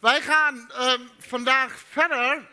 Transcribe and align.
Wij 0.00 0.20
gaan 0.20 0.70
ehm, 0.70 1.00
vandaag 1.18 1.82
verder 1.90 2.48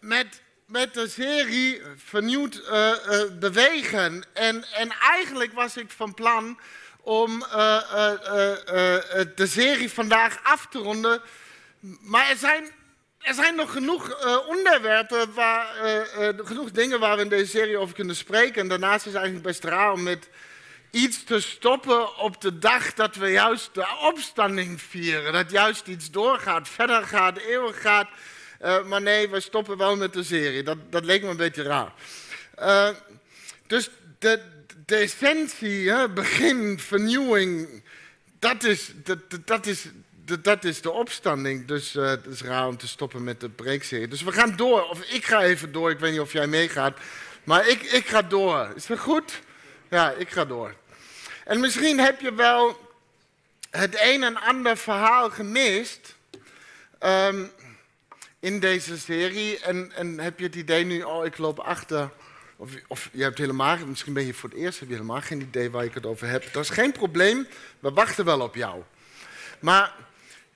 met, 0.00 0.42
met 0.66 0.94
de 0.94 1.08
serie 1.08 1.82
Vernieuwd 1.96 2.54
eh, 2.54 2.90
eh, 2.90 3.30
Bewegen. 3.38 4.24
En, 4.32 4.64
en 4.72 4.90
eigenlijk 4.90 5.52
was 5.52 5.76
ik 5.76 5.90
van 5.90 6.14
plan 6.14 6.58
om 7.00 7.42
eh, 7.42 7.78
de 9.34 9.46
serie 9.46 9.90
vandaag 9.90 10.40
af 10.42 10.66
te 10.70 10.78
ronden. 10.78 11.22
Maar 12.00 12.30
er 12.30 12.36
zijn, 12.36 12.70
er 13.18 13.34
zijn 13.34 13.54
nog 13.54 13.72
genoeg 13.72 14.26
onderwerpen, 14.46 15.34
waar, 15.34 15.66
genoeg 16.36 16.70
dingen 16.70 17.00
waar 17.00 17.16
we 17.16 17.22
in 17.22 17.28
deze 17.28 17.50
serie 17.50 17.78
over 17.78 17.94
kunnen 17.94 18.16
spreken. 18.16 18.62
En 18.62 18.68
daarnaast 18.68 19.06
is 19.06 19.12
het 19.12 19.22
eigenlijk 19.22 19.46
best 19.46 19.64
raar 19.64 19.92
om 19.92 20.02
met 20.02 20.28
iets 20.92 21.24
te 21.24 21.40
stoppen 21.40 22.16
op 22.18 22.40
de 22.40 22.58
dag 22.58 22.94
dat 22.94 23.14
we 23.14 23.28
juist 23.28 23.70
de 23.72 23.86
opstanding 24.02 24.82
vieren. 24.82 25.32
Dat 25.32 25.50
juist 25.50 25.86
iets 25.86 26.10
doorgaat, 26.10 26.68
verder 26.68 27.02
gaat, 27.06 27.38
eeuwig 27.38 27.80
gaat. 27.80 28.08
Eh, 28.58 28.84
maar 28.84 29.02
nee, 29.02 29.28
we 29.28 29.40
stoppen 29.40 29.76
wel 29.76 29.96
met 29.96 30.12
de 30.12 30.22
serie. 30.22 30.62
Dat, 30.62 30.76
dat 30.90 31.04
leek 31.04 31.22
me 31.22 31.28
een 31.28 31.36
beetje 31.36 31.62
raar. 31.62 31.92
Eh, 32.54 32.88
dus 33.66 33.90
de, 34.18 34.40
de 34.86 34.96
essentie, 34.96 35.90
hè, 35.90 36.08
begin, 36.08 36.78
vernieuwing, 36.78 37.82
dat 38.38 38.64
is, 38.64 38.92
dat, 39.04 39.18
dat- 39.44 39.66
is, 39.66 39.84
dat, 40.24 40.44
dat 40.44 40.64
is 40.64 40.80
de 40.80 40.90
opstanding. 40.90 41.66
Dus 41.66 41.94
eh, 41.94 42.04
het 42.06 42.26
is 42.26 42.42
raar 42.42 42.66
om 42.66 42.76
te 42.76 42.88
stoppen 42.88 43.24
met 43.24 43.40
de 43.40 43.48
preekserie. 43.48 44.08
Dus 44.08 44.22
we 44.22 44.32
gaan 44.32 44.56
door. 44.56 44.88
Of 44.88 45.02
ik 45.02 45.24
ga 45.24 45.42
even 45.42 45.72
door. 45.72 45.90
Ik 45.90 45.98
weet 45.98 46.10
niet 46.12 46.20
of 46.20 46.32
jij 46.32 46.46
meegaat. 46.46 46.98
Maar 47.44 47.68
ik, 47.68 47.82
ik 47.82 48.06
ga 48.06 48.22
door. 48.22 48.72
Is 48.76 48.86
dat 48.86 48.98
goed? 48.98 49.40
Ja, 49.90 50.10
ik 50.10 50.30
ga 50.30 50.44
door. 50.44 50.74
En 51.44 51.60
misschien 51.60 52.00
heb 52.00 52.20
je 52.20 52.34
wel 52.34 52.90
het 53.70 53.96
een 54.00 54.22
en 54.22 54.36
ander 54.36 54.76
verhaal 54.76 55.30
gemist 55.30 56.14
ehm, 56.98 57.44
in 58.40 58.60
deze 58.60 58.98
serie. 58.98 59.58
En, 59.58 59.92
en 59.94 60.18
heb 60.18 60.38
je 60.38 60.44
het 60.44 60.54
idee 60.54 60.84
nu, 60.84 61.02
oh, 61.02 61.24
ik 61.24 61.38
loop 61.38 61.58
achter. 61.58 62.10
Of, 62.56 62.70
of 62.86 63.08
je 63.12 63.22
hebt 63.22 63.38
helemaal, 63.38 63.76
misschien 63.86 64.12
ben 64.12 64.26
je 64.26 64.34
voor 64.34 64.48
het 64.48 64.58
eerst, 64.58 64.78
heb 64.78 64.88
je 64.88 64.94
helemaal 64.94 65.20
geen 65.20 65.40
idee 65.40 65.70
waar 65.70 65.84
ik 65.84 65.94
het 65.94 66.06
over 66.06 66.28
heb. 66.28 66.52
Dat 66.52 66.62
is 66.62 66.70
geen 66.70 66.92
probleem, 66.92 67.46
we 67.78 67.90
wachten 67.90 68.24
wel 68.24 68.40
op 68.40 68.54
jou. 68.54 68.82
Maar, 69.60 69.94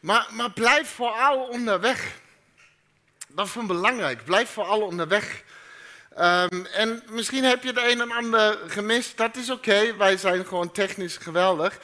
maar, 0.00 0.28
maar 0.32 0.50
blijf 0.50 0.88
vooral 0.88 1.48
onderweg. 1.48 2.12
Dat 3.28 3.47
is 3.47 3.53
van 3.53 3.66
belangrijk. 3.66 4.25
Blijf 4.25 4.50
vooral 4.50 4.80
onderweg. 4.80 5.42
Ehm, 6.17 6.64
en 6.64 7.03
misschien 7.09 7.45
heb 7.45 7.62
je 7.62 7.72
de 7.72 7.91
een 7.91 8.00
en 8.00 8.12
ander 8.12 8.59
gemist. 8.67 9.17
Dat 9.17 9.36
is 9.36 9.50
oké. 9.50 9.97
Wij 9.97 10.17
zijn 10.17 10.47
gewoon 10.47 10.72
technisch 10.72 11.17
geweldig. 11.17 11.78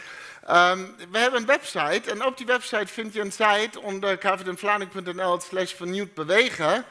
Ehm, 0.46 0.84
we 1.10 1.18
hebben 1.18 1.40
een 1.40 1.46
website. 1.46 2.10
En 2.10 2.24
op 2.24 2.36
die 2.36 2.46
website 2.46 2.92
vind 2.92 3.14
je 3.14 3.20
een 3.20 3.32
site 3.32 3.80
onder 3.80 4.16
kvdmvlaning.nl 4.16 5.40
slash 5.40 5.72
vernieuwd 5.72 6.14
bewegen. 6.14 6.84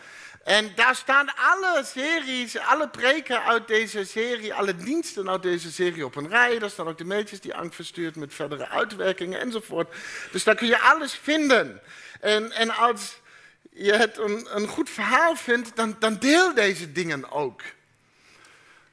En 0.43 0.71
daar 0.75 0.95
staan 0.95 1.35
alle 1.35 1.83
series, 1.85 2.57
alle 2.57 2.87
preken 2.87 3.43
uit 3.43 3.67
deze 3.67 4.05
serie, 4.05 4.53
alle 4.53 4.75
diensten 4.75 5.29
uit 5.29 5.43
deze 5.43 5.71
serie 5.71 6.05
op 6.05 6.15
een 6.15 6.29
rij. 6.29 6.59
Daar 6.59 6.69
staan 6.69 6.87
ook 6.87 6.97
de 6.97 7.05
mailtjes 7.05 7.41
die 7.41 7.55
Ank 7.55 7.73
verstuurt 7.73 8.15
met 8.15 8.33
verdere 8.33 8.67
uitwerkingen 8.67 9.39
enzovoort. 9.39 9.95
Dus 10.31 10.43
daar 10.43 10.55
kun 10.55 10.67
je 10.67 10.79
alles 10.79 11.13
vinden. 11.13 11.81
En, 12.19 12.51
en 12.51 12.69
als 12.69 13.19
je 13.73 13.93
het 13.93 14.17
een, 14.17 14.47
een 14.49 14.67
goed 14.67 14.89
verhaal 14.89 15.35
vindt, 15.35 15.75
dan, 15.75 15.95
dan 15.99 16.17
deel 16.17 16.53
deze 16.53 16.91
dingen 16.91 17.31
ook. 17.31 17.61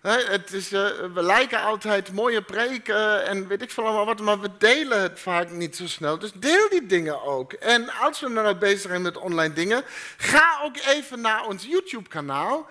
Het 0.01 0.53
is, 0.53 0.73
eh, 0.73 0.91
we 1.15 1.23
lijken 1.23 1.62
altijd 1.62 2.12
mooie 2.12 2.43
preken 2.43 3.27
en 3.27 3.48
weet 3.48 3.62
ik 3.62 3.70
veel 3.70 4.05
wat, 4.05 4.20
maar 4.20 4.41
we 4.41 4.51
delen 4.59 5.03
het 5.03 5.20
vaak 5.20 5.51
niet 5.51 5.77
zo 5.77 5.87
snel. 5.87 6.19
Dus 6.19 6.33
deel 6.33 6.69
die 6.69 6.87
dingen 6.87 7.23
ook. 7.23 7.53
En 7.53 7.89
als 7.89 8.20
we 8.20 8.29
nou 8.29 8.55
bezig 8.55 8.81
zijn 8.81 9.03
met 9.03 9.17
online 9.17 9.55
dingen, 9.55 9.85
ga 10.17 10.61
ook 10.62 10.77
even 10.77 11.20
naar 11.20 11.47
ons 11.47 11.65
YouTube-kanaal 11.65 12.69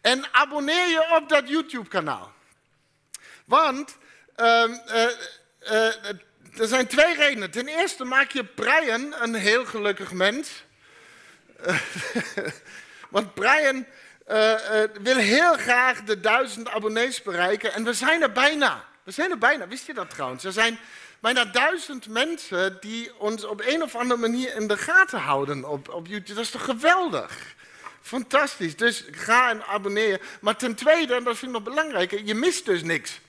en 0.00 0.24
abonneer 0.32 0.88
je 0.88 1.16
op 1.16 1.28
dat 1.28 1.48
YouTube-kanaal. 1.48 2.32
Want 3.44 3.96
ehm, 4.34 4.72
eh, 4.72 5.04
eh, 5.58 6.08
er 6.56 6.66
zijn 6.66 6.86
twee 6.86 7.14
redenen. 7.14 7.50
Ten 7.50 7.68
eerste 7.68 8.04
maak 8.04 8.30
je 8.30 8.44
Brian 8.44 9.14
een 9.18 9.34
heel 9.34 9.64
gelukkig 9.64 10.12
mens. 10.12 10.64
Want 13.14 13.34
Brian 13.34 13.86
eh, 14.26 14.82
eh, 14.82 14.90
wil 15.02 15.16
heel 15.16 15.56
graag 15.56 16.02
de 16.02 16.20
duizend 16.20 16.68
abonnees 16.68 17.22
bereiken 17.22 17.72
en 17.72 17.84
we 17.84 17.92
zijn 17.92 18.22
er 18.22 18.32
bijna. 18.32 18.84
We 19.02 19.10
zijn 19.10 19.30
er 19.30 19.38
bijna, 19.38 19.68
wist 19.68 19.86
je 19.86 19.94
dat 19.94 20.10
trouwens? 20.10 20.44
Er 20.44 20.52
zijn 20.52 20.78
bijna 21.20 21.44
duizend 21.44 22.08
mensen 22.08 22.76
die 22.80 23.18
ons 23.18 23.44
op 23.44 23.62
een 23.66 23.82
of 23.82 23.96
andere 23.96 24.20
manier 24.20 24.54
in 24.54 24.66
de 24.66 24.76
gaten 24.76 25.18
houden 25.18 25.64
op, 25.64 25.88
op 25.88 26.06
YouTube. 26.06 26.34
Dat 26.34 26.44
is 26.44 26.50
toch 26.50 26.64
geweldig? 26.64 27.54
Fantastisch. 28.02 28.76
Dus 28.76 29.04
ga 29.10 29.50
en 29.50 29.64
abonneer. 29.64 30.20
Maar 30.40 30.56
ten 30.56 30.74
tweede, 30.74 31.14
en 31.14 31.24
dat 31.24 31.36
vind 31.36 31.50
ik 31.50 31.58
nog 31.58 31.74
belangrijker, 31.74 32.24
je 32.24 32.34
mist 32.34 32.64
dus 32.64 32.82
niks. 32.82 33.20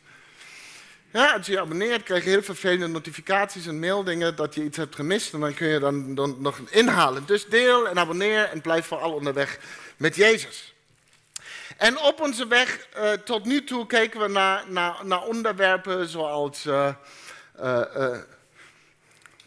Ja, 1.12 1.34
als 1.34 1.46
je 1.46 1.52
je 1.52 1.60
abonneert, 1.60 2.04
krijg 2.04 2.24
je 2.24 2.30
heel 2.30 2.42
vervelende 2.42 2.88
notificaties 2.88 3.68
en 3.68 3.80
maildingen 3.80 4.36
dat 4.36 4.56
je 4.56 4.64
iets 4.64 4.78
hebt 4.78 4.96
gemist. 4.96 5.34
En 5.34 5.40
dan 5.40 5.54
kun 5.54 5.68
je 5.68 5.80
dan, 5.80 6.16
dan 6.16 6.36
nog 6.40 6.60
inhalen. 6.70 7.26
Dus 7.26 7.46
deel 7.46 7.88
en 7.88 8.00
abonneer 8.00 8.44
en 8.44 8.62
blijf 8.62 8.86
vooral 8.86 9.14
onderweg 9.14 9.60
met 9.98 10.16
Jezus. 10.16 10.74
En 11.78 12.00
op 12.00 12.22
onze 12.22 12.48
weg 12.48 12.88
eh, 12.94 13.12
tot 13.12 13.46
nu 13.46 13.64
toe 13.64 13.86
keken 13.86 14.20
we 14.20 14.28
naar, 14.28 14.64
naar, 14.68 14.96
naar 15.04 15.24
onderwerpen 15.24 16.08
zoals 16.08 16.66
eh, 16.66 16.88
eh, 17.56 18.18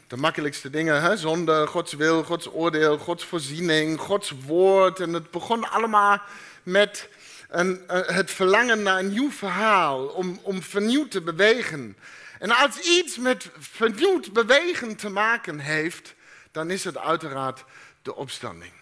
de 0.07 0.17
makkelijkste 0.17 0.71
dingen. 0.71 1.03
Hè? 1.03 1.17
Zonde, 1.17 1.67
Gods 1.67 1.93
wil, 1.93 2.25
Gods 2.25 2.49
oordeel, 2.53 2.99
Gods 2.99 3.25
voorziening, 3.25 4.01
Gods 4.01 4.33
woord. 4.47 5.01
En 5.01 5.13
het 5.13 5.31
begon 5.31 5.71
allemaal 5.71 6.23
met 6.63 7.09
eh, 7.53 8.07
het 8.07 8.31
verlangen 8.31 8.83
naar 8.83 8.99
een 8.99 9.13
nieuw 9.13 9.31
verhaal, 9.31 10.07
om, 10.07 10.41
om 10.43 10.63
vernieuwd 10.63 11.11
te 11.11 11.21
bewegen. 11.21 11.97
En 12.39 12.51
als 12.51 12.79
iets 12.79 13.17
met 13.17 13.51
vernieuwd 13.59 14.33
bewegen 14.33 14.97
te 14.97 15.09
maken 15.09 15.59
heeft, 15.59 16.15
dan 16.51 16.71
is 16.71 16.85
het 16.85 16.99
uiteraard 16.99 17.65
de 18.03 18.15
opstanding. 18.15 18.73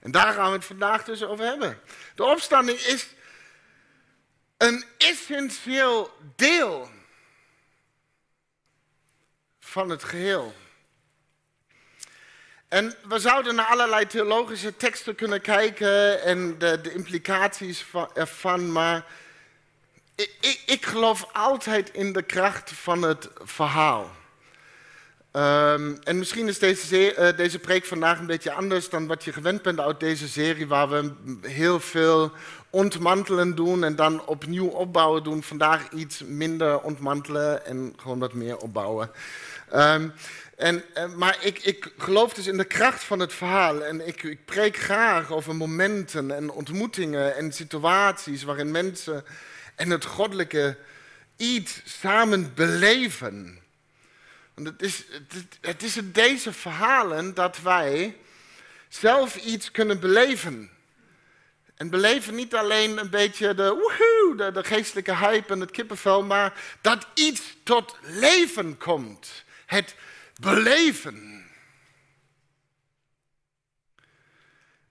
En 0.00 0.10
daar 0.10 0.32
gaan 0.32 0.46
we 0.46 0.56
het 0.56 0.64
vandaag 0.64 1.04
dus 1.04 1.22
over 1.22 1.44
hebben. 1.44 1.80
De 2.14 2.24
opstanding 2.24 2.78
is 2.78 3.08
een 4.56 4.84
essentieel 4.98 6.16
deel 6.36 6.90
van 9.60 9.88
het 9.88 10.04
geheel. 10.04 10.54
En 12.68 12.94
we 13.08 13.18
zouden 13.18 13.54
naar 13.54 13.66
allerlei 13.66 14.06
theologische 14.06 14.76
teksten 14.76 15.14
kunnen 15.14 15.40
kijken 15.40 16.22
en 16.22 16.58
de, 16.58 16.92
implicaties 16.94 17.82
van, 17.82 18.10
ervan, 18.14 18.72
maar 18.72 19.04
ik, 20.14 20.62
ik 20.66 20.86
geloof 20.86 21.28
altijd 21.32 21.90
in 21.90 22.12
de 22.12 22.22
kracht 22.22 22.72
van 22.72 23.02
het 23.02 23.28
verhaal. 23.42 24.10
Ehm, 25.36 25.94
en 26.02 26.18
misschien 26.18 26.48
is 26.48 26.58
deze, 26.58 26.86
ze- 26.86 27.14
eh, 27.14 27.36
deze 27.36 27.58
preek 27.58 27.84
vandaag 27.84 28.18
een 28.18 28.26
beetje 28.26 28.52
anders 28.52 28.88
dan 28.88 29.06
wat 29.06 29.24
je 29.24 29.32
gewend 29.32 29.62
bent 29.62 29.80
uit 29.80 30.00
deze 30.00 30.28
serie, 30.28 30.66
waar 30.66 30.88
we 30.88 31.12
heel 31.40 31.80
veel 31.80 32.32
ontmantelen 32.70 33.54
doen 33.54 33.84
en 33.84 33.96
dan 33.96 34.26
opnieuw 34.26 34.66
opbouwen 34.66 35.22
doen. 35.22 35.42
Vandaag 35.42 35.90
iets 35.90 36.22
minder 36.26 36.80
ontmantelen 36.80 37.66
en 37.66 37.92
gewoon 37.96 38.18
wat 38.18 38.32
meer 38.32 38.56
opbouwen. 38.56 39.10
Ehm, 39.70 40.08
en, 40.56 40.82
eh, 40.94 41.12
maar 41.14 41.38
ik, 41.40 41.58
ik 41.58 41.92
geloof 41.98 42.34
dus 42.34 42.46
in 42.46 42.56
de 42.56 42.64
kracht 42.64 43.04
van 43.04 43.18
het 43.18 43.32
verhaal. 43.32 43.84
En 43.84 44.06
ik, 44.06 44.22
ik 44.22 44.44
preek 44.44 44.76
graag 44.76 45.32
over 45.32 45.54
momenten 45.56 46.30
en 46.30 46.50
ontmoetingen 46.50 47.36
en 47.36 47.52
situaties 47.52 48.42
waarin 48.42 48.70
mensen 48.70 49.24
en 49.74 49.90
het 49.90 50.04
goddelijke 50.04 50.76
iets 51.36 51.80
samen 51.84 52.52
beleven. 52.54 53.64
Het 54.64 54.82
is, 54.82 55.04
het, 55.60 55.82
is 55.82 55.96
in 55.96 56.12
deze 56.12 56.52
verhalen 56.52 57.34
dat 57.34 57.60
wij 57.60 58.16
zelf 58.88 59.36
iets 59.36 59.70
kunnen 59.70 60.00
beleven. 60.00 60.70
En 61.74 61.90
beleven 61.90 62.34
niet 62.34 62.54
alleen 62.54 62.98
een 62.98 63.10
beetje 63.10 63.54
de, 63.54 63.68
woehoe, 63.68 64.52
de 64.52 64.64
geestelijke 64.64 65.16
hype 65.16 65.52
en 65.52 65.60
het 65.60 65.70
kippenvel, 65.70 66.22
maar 66.22 66.60
dat 66.80 67.06
iets 67.14 67.56
tot 67.62 67.96
leven 68.02 68.78
komt. 68.78 69.44
Het 69.66 69.94
beleven. 70.40 71.35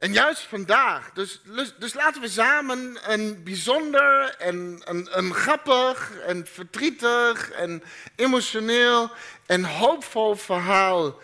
En 0.06 0.14
juist 0.14 0.42
vandaag, 0.42 1.12
dus, 1.14 1.42
dus, 1.80 1.94
laten 1.94 2.22
we 2.22 2.28
samen 2.28 2.98
een 3.12 3.44
bijzonder 3.44 4.36
en 4.38 4.82
een, 4.84 5.08
een 5.18 5.34
grappig 5.34 6.12
en 6.20 6.48
verdrietig 6.48 7.52
en 7.52 7.84
emotioneel 8.16 9.12
en 9.46 9.64
hoopvol 9.64 10.36
verhaal 10.36 11.20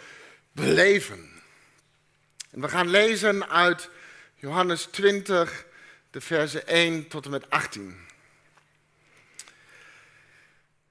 beleven. 0.52 1.30
En 2.52 2.62
we 2.62 2.70
gaan 2.70 2.90
lezen 2.90 3.50
uit 3.50 3.90
Johannes 4.36 4.84
20, 4.84 5.66
de 6.12 6.22
versen 6.22 6.68
1 6.68 7.08
tot 7.08 7.26
en 7.26 7.32
met 7.32 7.50
18. 7.50 7.98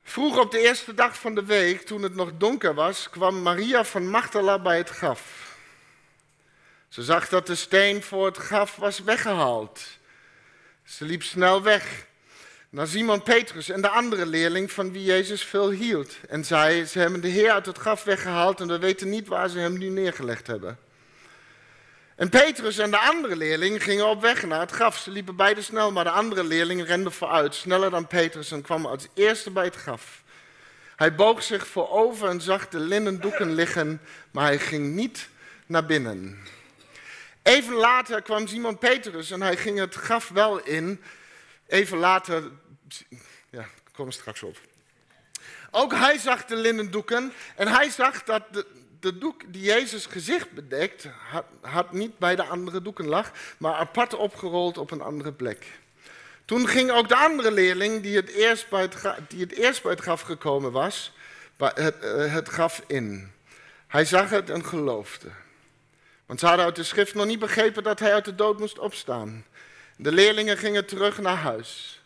Vroeg 0.03 0.39
op 0.39 0.51
de 0.51 0.61
eerste 0.61 0.95
dag 0.95 1.19
van 1.19 1.35
de 1.35 1.45
week, 1.45 1.81
toen 1.81 2.03
het 2.03 2.15
nog 2.15 2.31
donker 2.37 2.75
was, 2.75 3.11
kwam 3.11 3.43
Maria 3.43 3.85
van 3.85 4.09
Magdala 4.09 4.59
bij 4.59 4.77
het 4.77 4.89
graf. 4.89 5.50
Ze 6.91 7.03
zag 7.03 7.29
dat 7.29 7.47
de 7.47 7.55
steen 7.55 8.03
voor 8.03 8.27
het 8.27 8.37
graf 8.37 8.77
was 8.77 8.99
weggehaald. 8.99 9.81
Ze 10.85 11.05
liep 11.05 11.23
snel 11.23 11.63
weg 11.63 12.07
naar 12.71 12.87
Simon 12.87 13.23
Petrus 13.23 13.69
en 13.69 13.81
de 13.81 13.89
andere 13.89 14.27
leerling 14.27 14.73
van 14.73 14.93
wie 14.93 15.05
Jezus 15.05 15.45
veel 15.45 15.71
hield. 15.71 16.17
En 16.29 16.45
zei, 16.45 16.85
ze 16.85 16.99
hebben 16.99 17.21
de 17.21 17.29
Heer 17.29 17.51
uit 17.51 17.67
het 17.67 17.79
graf 17.79 18.05
weggehaald 18.05 18.61
en 18.61 18.67
we 18.67 18.79
weten 18.79 19.09
niet 19.09 19.27
waar 19.29 19.49
ze 19.49 19.59
hem 19.59 19.79
nu 19.79 19.89
neergelegd 19.89 20.47
hebben. 20.47 20.79
En 22.17 22.29
Petrus 22.29 22.79
en 22.79 22.91
de 22.91 22.99
andere 22.99 23.37
leerling 23.37 23.83
gingen 23.83 24.09
op 24.09 24.21
weg 24.21 24.47
naar 24.47 24.61
het 24.61 24.71
graf. 24.71 24.97
Ze 24.99 25.11
liepen 25.11 25.37
beide 25.37 25.63
snel, 25.63 25.93
maar 25.93 26.05
de 26.05 26.11
andere 26.11 26.45
leerling 26.45 26.87
rende 26.87 27.11
vooruit, 27.11 27.55
sneller 27.55 27.91
dan 27.91 28.07
Petrus 28.07 28.51
en 28.51 28.63
kwam 28.63 28.87
als 28.87 29.07
eerste 29.15 29.51
bij 29.51 29.65
het 29.65 29.77
graf. 29.77 30.23
Hij 30.97 31.15
boog 31.15 31.43
zich 31.43 31.67
voorover 31.67 32.29
en 32.29 32.41
zag 32.41 32.69
de 32.69 32.79
linnen 32.79 33.21
doeken 33.21 33.53
liggen, 33.53 34.01
maar 34.31 34.45
hij 34.45 34.59
ging 34.59 34.95
niet 34.95 35.29
naar 35.67 35.87
binnen. 35.87 36.39
Even 37.43 37.75
later 37.75 38.23
kwam 38.23 38.47
Simon 38.47 38.79
Petrus 38.79 39.31
en 39.31 39.43
hij 39.43 39.57
ging 39.57 39.79
het 39.79 39.95
graf 39.95 40.29
wel 40.29 40.59
in. 40.59 41.03
Even 41.67 41.99
later, 41.99 42.51
ja, 43.51 43.67
kom 43.93 44.11
straks 44.11 44.43
op. 44.43 44.57
Ook 45.71 45.93
hij 45.93 46.19
zag 46.19 46.45
de 46.45 46.57
linnen 46.57 46.91
doeken 46.91 47.33
en 47.57 47.69
hij 47.69 47.91
zag 47.91 48.25
dat 48.25 48.43
de, 48.53 48.67
de 49.01 49.19
doek 49.19 49.43
die 49.47 49.63
Jezus 49.63 50.07
gezicht 50.07 50.51
bedekt, 50.51 51.09
had, 51.61 51.93
niet 51.93 52.19
bij 52.19 52.37
de 52.37 52.45
andere 52.45 52.83
doeken 52.83 53.07
lag, 53.07 53.33
maar 53.59 53.75
apart 53.75 54.15
opgerold 54.15 54.79
op 54.79 54.91
een 54.91 55.03
andere 55.03 55.33
plek. 55.33 55.67
Toen 56.45 56.69
ging 56.69 56.91
ook 56.91 57.09
de 57.09 57.17
andere 57.17 57.51
leerling, 57.51 58.03
die 58.03 58.17
het 58.17 58.29
eerst 58.29 58.69
bij 58.69 58.83
het, 58.83 58.97
die 59.29 59.41
het, 59.41 59.53
eerst 59.53 59.83
bij 59.83 59.91
het 59.91 60.01
graf 60.01 60.21
gekomen 60.21 60.73
was, 60.73 61.13
het, 61.57 61.97
uh, 62.03 62.33
het 62.33 62.49
graf 62.49 62.83
in. 62.87 63.33
Hij 63.87 64.05
zag 64.05 64.31
het 64.31 64.51
en 64.51 64.65
geloofde. 64.65 65.29
Want 66.31 66.43
ze 66.43 66.49
hadden 66.49 66.67
uit 66.67 66.77
de 66.77 66.83
schrift 66.83 67.15
nog 67.15 67.27
niet 67.27 67.39
begrepen 67.39 67.83
dat 67.83 67.99
hij 67.99 68.13
uit 68.13 68.25
de 68.25 68.35
dood 68.35 68.59
moest 68.59 68.79
opstaan. 68.79 69.45
De 69.97 70.13
leerlingen 70.13 70.57
gingen 70.57 70.87
terug 70.87 71.19
naar 71.19 71.37
huis. 71.37 72.01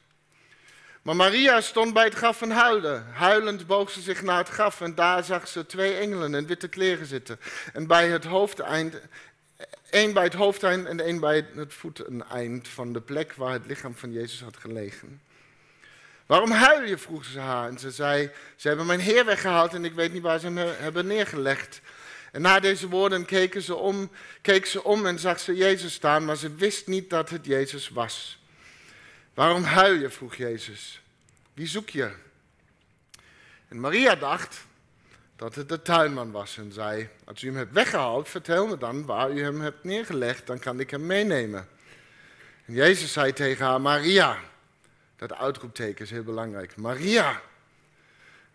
Maar 1.03 1.17
Maria 1.17 1.61
stond 1.61 1.93
bij 1.93 2.05
het 2.05 2.15
graf 2.15 2.43
en 2.43 2.51
huilde. 2.51 3.03
Huilend 3.13 3.67
boog 3.67 3.91
ze 3.91 4.01
zich 4.01 4.23
naar 4.23 4.39
het 4.39 4.49
graf 4.49 4.81
en 4.81 4.95
daar 4.95 5.25
zag 5.25 5.49
ze 5.49 5.67
twee 5.67 5.95
engelen 5.95 6.35
in 6.35 6.47
witte 6.47 6.69
kleren 6.69 7.07
zitten. 7.07 7.41
En 7.73 7.87
bij 7.87 8.09
het 8.09 8.25
hoofdeind, 8.25 9.01
één 9.91 10.13
bij 10.13 10.25
het 10.25 10.35
hoofdeind 10.35 10.87
en 10.87 11.01
één 11.01 11.21
bij 11.21 11.47
het 11.55 11.75
voeteneind 11.75 12.69
van 12.69 12.93
de 12.93 13.01
plek 13.01 13.33
waar 13.33 13.53
het 13.53 13.67
lichaam 13.67 13.95
van 13.95 14.13
Jezus 14.13 14.41
had 14.41 14.57
gelegen. 14.57 15.21
Waarom 16.27 16.51
huil 16.51 16.83
je? 16.83 16.99
vroeg 16.99 17.25
ze 17.25 17.39
haar. 17.39 17.69
En 17.69 17.79
ze 17.79 17.91
zei, 17.91 18.31
ze 18.57 18.69
hebben 18.69 18.87
mijn 18.87 19.01
Heer 19.01 19.25
weggehaald 19.25 19.75
en 19.75 19.85
ik 19.85 19.95
weet 19.95 20.13
niet 20.13 20.23
waar 20.23 20.39
ze 20.39 20.47
hem 20.47 20.57
hebben 20.57 21.07
neergelegd. 21.07 21.81
En 22.35 22.41
na 22.41 22.61
deze 22.61 22.89
woorden 22.89 23.25
keken 23.25 23.63
ze 23.63 23.75
om, 23.75 24.11
keek 24.41 24.67
ze 24.67 24.85
om 24.85 25.07
en 25.07 25.19
zag 25.19 25.41
ze 25.41 25.55
Jezus 25.55 25.93
staan, 25.93 26.25
maar 26.25 26.37
ze 26.37 26.55
wist 26.55 26.87
niet 26.87 27.11
dat 27.11 27.31
het 27.31 27.47
Jezus 27.47 27.89
was. 27.89 28.43
Waarom 29.35 29.63
huil 29.63 29.95
je? 29.95 30.11
vroeg 30.11 30.35
Jezus. 30.35 31.01
Wie 31.53 31.67
zoek 31.67 31.91
je? 31.91 32.11
En 33.69 33.81
Maria 33.81 34.15
dacht 34.15 34.67
dat 35.37 35.55
het 35.55 35.69
de 35.69 35.83
tuinman 35.83 36.31
was 36.31 36.57
en 36.57 36.73
zei: 36.73 37.09
Als 37.25 37.43
u 37.43 37.47
hem 37.47 37.57
hebt 37.57 37.73
weggehaald, 37.73 38.29
vertel 38.29 38.67
me 38.67 38.79
dan 38.79 39.07
waar 39.07 39.31
u 39.31 39.43
hem 39.43 39.61
hebt 39.61 39.85
neergelegd, 39.85 40.47
dan 40.47 40.59
kan 40.59 40.81
ik 40.81 40.91
hem 40.91 41.07
meenemen. 41.07 41.69
En 42.65 42.75
Jezus 42.75 43.13
zei 43.13 43.33
tegen 43.33 43.65
haar: 43.65 43.81
Maria. 43.81 44.39
Dat 45.17 45.35
uitroepteken 45.35 46.05
is 46.05 46.11
heel 46.11 46.23
belangrijk. 46.23 46.77
Maria. 46.77 47.41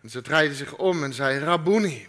En 0.02 0.10
ze 0.10 0.22
draaide 0.22 0.54
zich 0.54 0.76
om 0.76 1.04
en 1.04 1.12
zei: 1.12 1.38
Rabboni. 1.38 2.08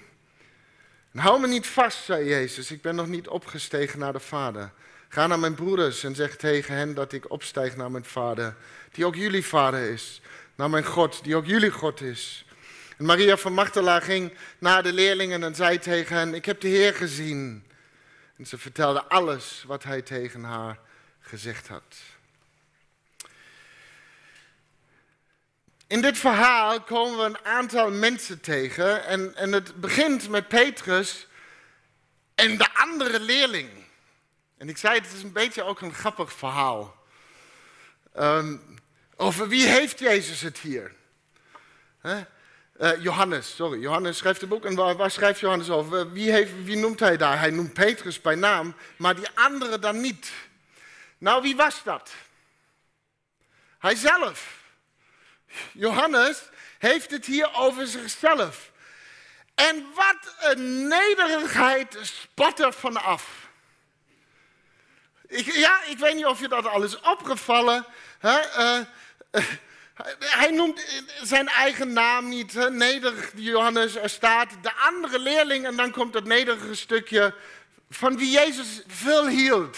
En 1.14 1.20
hou 1.20 1.40
me 1.40 1.48
niet 1.48 1.68
vast, 1.68 2.04
zei 2.04 2.26
Jezus, 2.26 2.72
ik 2.72 2.82
ben 2.82 2.96
nog 2.96 3.08
niet 3.08 3.28
opgestegen 3.28 4.00
naar 4.00 4.14
de 4.14 4.20
Vader. 4.20 4.72
Ga 5.10 5.28
naar 5.28 5.40
mijn 5.40 5.56
broeders 5.56 6.04
en 6.04 6.16
zeg 6.16 6.36
tegen 6.36 6.76
hen 6.76 6.94
dat 6.94 7.14
ik 7.14 7.32
opstijg 7.32 7.76
naar 7.76 7.92
mijn 7.92 8.06
Vader, 8.06 8.56
die 8.92 9.06
ook 9.06 9.16
jullie 9.16 9.46
Vader 9.46 9.92
is. 9.92 10.22
Naar 10.56 10.70
mijn 10.70 10.86
God, 10.86 11.24
die 11.24 11.36
ook 11.36 11.46
jullie 11.46 11.72
God 11.72 12.02
is. 12.02 12.46
En 12.98 13.06
Maria 13.06 13.38
van 13.38 13.54
Magdala 13.54 14.00
ging 14.00 14.34
naar 14.58 14.84
de 14.84 14.94
leerlingen 14.94 15.44
en 15.44 15.56
zei 15.56 15.80
tegen 15.80 16.16
hen, 16.16 16.34
ik 16.34 16.46
heb 16.46 16.62
de 16.62 16.68
Heer 16.68 16.94
gezien. 16.94 17.64
En 18.38 18.46
ze 18.46 18.58
vertelde 18.58 19.04
alles 19.04 19.64
wat 19.68 19.84
hij 19.84 20.02
tegen 20.02 20.44
haar 20.44 20.80
gezegd 21.20 21.68
had. 21.68 21.96
In 25.92 26.02
dit 26.02 26.18
verhaal 26.18 26.82
komen 26.82 27.18
we 27.18 27.24
een 27.24 27.46
aantal 27.46 27.92
mensen 27.92 28.42
tegen 28.42 29.06
en, 29.06 29.36
en 29.36 29.52
het 29.52 29.82
begint 29.82 30.30
met 30.30 30.48
Petrus 30.48 31.28
en 32.36 32.58
de 32.58 32.74
andere 32.74 33.20
leerling. 33.20 33.70
En 34.58 34.70
ik 34.70 34.78
zei, 34.78 35.00
het 35.00 35.14
is 35.14 35.24
een 35.24 35.32
beetje 35.32 35.64
ook 35.64 35.82
een 35.82 35.94
grappig 35.94 36.34
verhaal. 36.34 36.96
Um, 38.18 38.80
over 39.16 39.48
wie 39.48 39.68
heeft 39.68 40.00
Jezus 40.00 40.42
het 40.42 40.58
hier? 40.58 40.94
Uh, 42.04 42.22
Johannes, 43.00 43.56
sorry, 43.56 43.80
Johannes 43.80 44.18
schrijft 44.18 44.42
het 44.42 44.50
boek 44.50 44.66
en 44.66 44.76
waar, 44.76 45.12
schrijft 45.12 45.40
Johannes 45.40 45.70
over? 45.70 46.12
Wie, 46.12 46.32
heeft, 46.32 46.64
wie 46.64 46.78
noemt 46.78 47.00
hij 47.00 47.18
daar? 47.18 47.40
Hij 47.40 47.52
noemt 47.52 47.74
Petrus 47.74 48.22
bij 48.22 48.36
naam, 48.36 48.76
maar 48.96 49.16
die 49.16 49.30
andere 49.34 49.80
dan 49.80 50.02
niet. 50.02 50.32
Nou, 51.18 51.42
wie 51.42 51.56
was 51.56 51.84
dat? 51.84 52.12
Hij 53.80 53.96
zelf. 53.96 54.60
Johannes 55.74 56.42
heeft 56.78 57.12
het 57.12 57.26
hier 57.26 57.56
over 57.56 57.88
zichzelf. 57.88 58.72
En 59.56 59.86
wat 59.96 60.36
een 60.40 60.88
nederigheid 60.88 61.98
spat 62.02 62.60
er 62.60 62.74
vanaf. 62.74 63.50
Ik, 65.28 65.54
ja, 65.54 65.84
ik 65.84 65.98
weet 65.98 66.16
niet 66.16 66.26
of 66.26 66.40
je 66.40 66.48
dat 66.48 66.66
al 66.68 66.84
is 66.84 67.00
opgevallen. 67.00 67.86
Hè? 68.20 68.40
Uh, 68.40 68.86
uh, 69.32 69.46
hij 70.20 70.52
noemt 70.52 70.86
zijn 71.22 71.48
eigen 71.48 71.94
naam 71.94 72.30
niet. 72.30 72.70
Nederig, 72.70 73.32
Johannes, 73.36 73.96
er 73.96 74.10
staat 74.10 74.50
de 74.62 74.74
andere 74.74 75.20
leerling 75.20 75.66
en 75.66 75.76
dan 75.76 75.92
komt 75.92 76.14
het 76.14 76.26
nederige 76.26 76.76
stukje 76.76 77.36
van 77.90 78.18
wie 78.18 78.32
Jezus 78.32 78.82
veel 78.88 79.28
hield. 79.28 79.78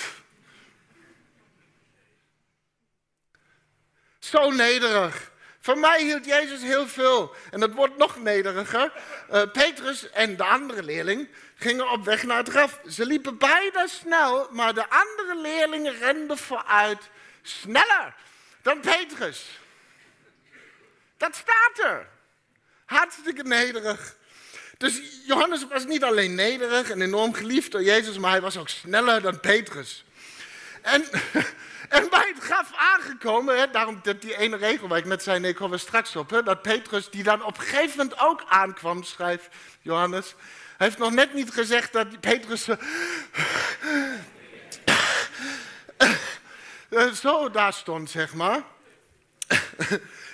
Zo 4.19 4.51
nederig. 4.51 5.31
Van 5.63 5.80
mij 5.80 6.04
hield 6.04 6.25
Jezus 6.25 6.62
heel 6.62 6.88
veel. 6.88 7.36
En 7.51 7.60
dat 7.60 7.74
wordt 7.74 7.98
nog 7.98 8.19
nederiger. 8.19 8.92
Uh, 9.31 9.42
Petrus 9.51 10.10
en 10.10 10.36
de 10.36 10.44
andere 10.44 10.83
leerling 10.83 11.30
gingen 11.56 11.92
op 11.92 12.06
weg 12.06 12.24
naar 12.24 12.38
het 12.38 12.50
graf. 12.50 12.80
Ze 12.89 13.06
liepen 13.06 13.37
beide 13.37 13.87
snel, 13.87 14.47
maar 14.52 14.73
de 14.73 14.90
andere 14.90 15.42
leerling 15.42 15.97
rende 15.99 16.37
vooruit 16.37 17.09
sneller 17.42 18.16
dan 18.61 18.80
Petrus. 18.80 19.59
Dat 21.18 21.35
staat 21.35 21.85
er. 21.90 22.07
Hartstikke 22.85 23.44
nederig. 23.44 24.16
Dus 24.78 25.02
Johannes 25.26 25.68
was 25.68 25.85
niet 25.85 26.04
alleen 26.04 26.35
nederig 26.35 26.90
en 26.90 27.02
enorm 27.02 27.33
geliefd 27.33 27.71
door 27.71 27.83
Jezus, 27.83 28.18
maar 28.18 28.31
hij 28.31 28.42
was 28.42 28.57
ook 28.57 28.69
sneller 28.69 29.21
dan 29.21 29.40
Petrus. 29.40 30.04
En 30.81 31.06
en 31.94 32.09
bij 32.09 32.31
het 32.35 32.44
graf 32.44 32.71
aangekomen, 32.76 33.57
hè, 33.57 33.69
daarom 33.69 34.00
dat 34.04 34.21
die 34.21 34.38
ene 34.38 34.57
regel 34.57 34.88
waar 34.88 34.97
ik 34.97 35.06
net 35.06 35.23
zei, 35.23 35.40
nee, 35.40 35.50
ik 35.50 35.56
kom 35.56 35.73
er 35.73 35.80
straks 35.80 36.16
op, 36.16 36.30
hè, 36.30 36.44
dat 36.44 36.62
Petrus, 36.62 37.09
die 37.09 37.23
dan 37.23 37.44
op 37.44 37.57
een 37.57 37.64
gegeven 37.64 37.97
moment 37.97 38.19
ook 38.19 38.44
aankwam, 38.47 39.04
schrijft 39.04 39.47
Johannes, 39.81 40.35
heeft 40.78 40.97
nog 40.97 41.12
net 41.12 41.33
niet 41.33 41.52
gezegd 41.52 41.94
dat 41.94 42.19
Petrus 42.19 42.68
zo 47.21 47.50
daar 47.50 47.73
stond, 47.73 48.09
zeg 48.09 48.33
maar. 48.33 48.62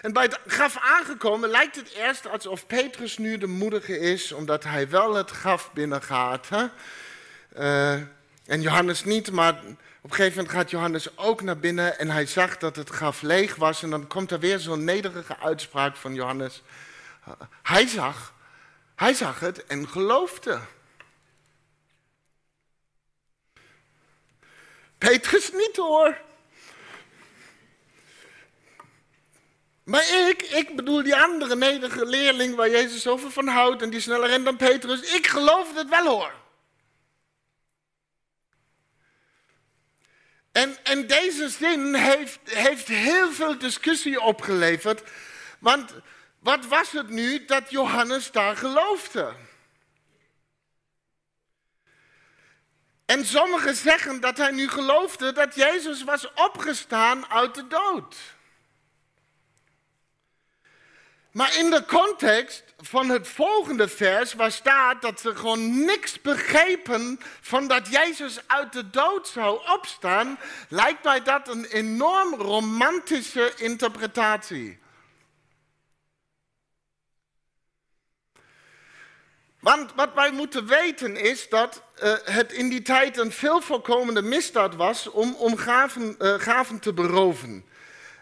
En 0.02 0.14
bij 0.14 0.24
het 0.24 0.40
graf 0.48 0.78
aangekomen 0.78 1.50
lijkt 1.50 1.76
het 1.76 1.94
eerst 1.94 2.28
alsof 2.28 2.68
Petrus 2.68 3.18
nu 3.18 3.38
de 3.38 3.48
moedige 3.48 4.00
is, 4.00 4.32
omdat 4.32 4.64
hij 4.64 4.90
wel 4.90 5.14
het 5.14 5.30
graf 5.32 5.74
binnengaat. 5.74 6.48
Hè? 6.50 6.66
En 8.46 8.62
Johannes 8.62 9.04
niet, 9.04 9.32
maar 9.32 9.62
op 10.02 10.10
een 10.10 10.16
gegeven 10.16 10.38
moment 10.38 10.56
gaat 10.56 10.70
Johannes 10.70 11.18
ook 11.18 11.42
naar 11.42 11.58
binnen 11.58 12.00
en 12.00 12.10
hij 12.10 12.26
zag 12.26 12.58
dat 12.58 12.76
het 12.76 12.90
graf 12.90 13.22
leeg 13.22 13.56
was. 13.56 13.84
En 13.84 13.90
dan 13.90 14.08
komt 14.08 14.32
er 14.32 14.40
weer 14.40 14.60
zo'n 14.60 14.84
nederige 14.84 15.38
uitspraak 15.38 15.96
van 15.96 16.14
Johannes. 16.14 16.62
Hij 17.64 17.88
zag, 17.88 18.34
hij 18.96 19.14
zag 19.14 19.40
het 19.40 19.66
en 19.66 19.88
geloofde. 19.88 20.60
Petrus 24.98 25.52
niet 25.52 25.76
hoor. 25.76 26.18
Maar 29.84 30.04
ik, 30.30 30.42
ik 30.42 30.76
bedoel 30.76 31.04
die 31.04 31.16
andere 31.16 31.56
nederige 31.56 32.06
leerling 32.06 32.56
waar 32.56 32.70
Jezus 32.70 33.02
zoveel 33.02 33.32
van 33.32 33.48
houdt 33.48 33.82
en 33.82 33.90
die 33.90 34.00
sneller 34.00 34.30
rent 34.30 34.46
dan 34.46 34.58
Petrus, 34.58 35.02
ik 35.02 35.28
geloof 35.28 35.76
het 35.76 35.90
wel 35.90 36.06
hoor. 36.06 36.39
En, 40.52 40.84
en 40.84 41.08
deze 41.08 41.50
zin 41.50 41.96
heeft, 41.96 42.40
heeft 42.44 42.88
heel 42.88 43.32
veel 43.32 43.58
discussie 43.58 44.22
opgeleverd. 44.22 45.04
Want 45.60 45.94
wat 46.40 46.66
was 46.66 46.92
het 46.92 47.10
nu 47.10 47.46
dat 47.46 47.70
Johannes 47.70 48.32
daar 48.32 48.58
geloofde? 48.58 49.34
En 53.06 53.26
sommigen 53.26 53.76
zeggen 53.76 54.20
dat 54.20 54.38
hij 54.38 54.52
nu 54.52 54.70
geloofde 54.70 55.32
dat 55.32 55.56
Jezus 55.56 56.04
was 56.04 56.34
opgestaan 56.34 57.30
uit 57.30 57.56
de 57.56 57.68
dood. 57.68 58.16
Maar 61.32 61.58
in 61.58 61.70
de 61.70 61.86
context 61.86 62.64
van 62.78 63.10
het 63.10 63.28
volgende 63.28 63.88
vers, 63.88 64.34
waar 64.34 64.52
staat 64.52 65.02
dat 65.02 65.20
ze 65.20 65.36
gewoon 65.36 65.86
niks 65.86 66.22
begrepen 66.22 67.20
van 67.42 67.68
dat 67.68 67.88
Jezus 67.88 68.48
uit 68.48 68.74
de 68.74 68.90
dood 68.90 69.28
zou 69.28 69.70
opstaan, 69.70 70.40
lijkt 70.70 71.04
mij 71.04 71.24
dat 71.24 71.48
een 71.48 71.66
enorm 71.66 72.34
romantische 72.34 73.54
interpretatie. 73.56 74.80
Want 79.60 79.94
wat 79.96 80.14
wij 80.14 80.32
moeten 80.32 80.66
weten 80.66 81.16
is 81.16 81.50
dat 81.50 81.84
uh, 82.04 82.14
het 82.24 82.52
in 82.52 82.70
die 82.70 82.82
tijd 82.82 83.18
een 83.18 83.32
veel 83.32 83.62
voorkomende 83.62 84.22
misdaad 84.22 84.76
was 84.76 85.10
om, 85.10 85.36
om 85.36 85.54
uh, 85.54 86.34
gaven 86.38 86.80
te 86.80 86.94
beroven. 86.94 87.66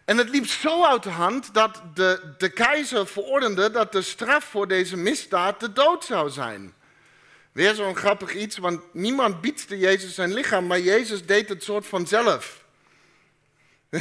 En 0.08 0.18
het 0.18 0.30
liep 0.30 0.46
zo 0.46 0.84
uit 0.84 1.04
de 1.04 1.10
hand 1.10 1.54
dat 1.54 1.82
de, 1.94 2.34
de 2.38 2.50
keizer 2.50 3.08
verordende 3.08 3.72
dat 3.72 3.92
de 3.92 4.02
straf 4.02 4.44
voor 4.44 4.68
deze 4.68 4.98
misdaad 4.98 5.60
de 5.60 5.74
dood 5.74 6.06
zou 6.06 6.30
zijn. 6.30 6.74
Weer 7.52 7.76
zo'n 7.76 7.96
grappig 7.96 8.34
iets, 8.34 8.58
want 8.58 8.82
niemand 8.94 9.42
biedste 9.42 9.78
Jezus 9.78 10.16
zijn 10.16 10.34
lichaam, 10.34 10.68
maar 10.68 10.80
Jezus 10.80 11.26
deed 11.26 11.50
het 11.50 11.64
soort 11.64 11.86
van 11.86 12.08
zelf. 12.08 12.64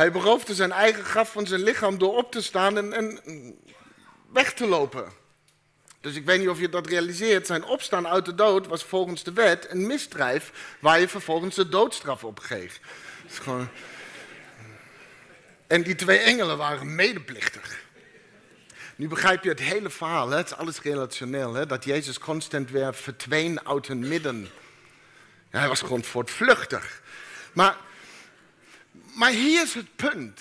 Hij 0.00 0.12
beroofde 0.12 0.54
zijn 0.54 0.72
eigen 0.72 1.04
graf 1.04 1.32
van 1.32 1.46
zijn 1.46 1.62
lichaam 1.62 1.98
door 1.98 2.16
op 2.16 2.32
te 2.32 2.42
staan 2.42 2.76
en, 2.76 2.92
en 2.92 3.20
weg 4.32 4.52
te 4.52 4.66
lopen. 4.66 5.12
Dus 6.00 6.14
ik 6.14 6.24
weet 6.24 6.38
niet 6.38 6.48
of 6.48 6.60
je 6.60 6.68
dat 6.68 6.86
realiseert. 6.86 7.46
Zijn 7.46 7.64
opstaan 7.64 8.08
uit 8.08 8.24
de 8.24 8.34
dood 8.34 8.66
was 8.66 8.84
volgens 8.84 9.22
de 9.22 9.32
wet 9.32 9.66
een 9.70 9.86
misdrijf 9.86 10.76
waar 10.80 11.00
je 11.00 11.08
vervolgens 11.08 11.54
de 11.54 11.68
doodstraf 11.68 12.24
op 12.24 12.40
kreeg. 12.40 12.80
is 13.28 13.38
gewoon... 13.38 13.68
En 15.66 15.82
die 15.82 15.94
twee 15.94 16.18
engelen 16.18 16.56
waren 16.56 16.94
medeplichtig. 16.94 17.84
Nu 18.96 19.08
begrijp 19.08 19.42
je 19.42 19.48
het 19.48 19.60
hele 19.60 19.90
verhaal, 19.90 20.30
hè? 20.30 20.36
het 20.36 20.46
is 20.46 20.56
alles 20.56 20.80
relationeel. 20.80 21.54
Hè? 21.54 21.66
Dat 21.66 21.84
Jezus 21.84 22.18
constant 22.18 22.70
weer 22.70 22.94
verdween 22.94 23.66
uit 23.66 23.86
hun 23.86 24.08
midden. 24.08 24.48
Ja, 25.50 25.58
hij 25.58 25.68
was 25.68 25.80
gewoon 25.80 26.04
voortvluchtig. 26.04 27.02
Maar, 27.52 27.76
maar 29.14 29.30
hier 29.30 29.62
is 29.62 29.74
het 29.74 29.96
punt. 29.96 30.40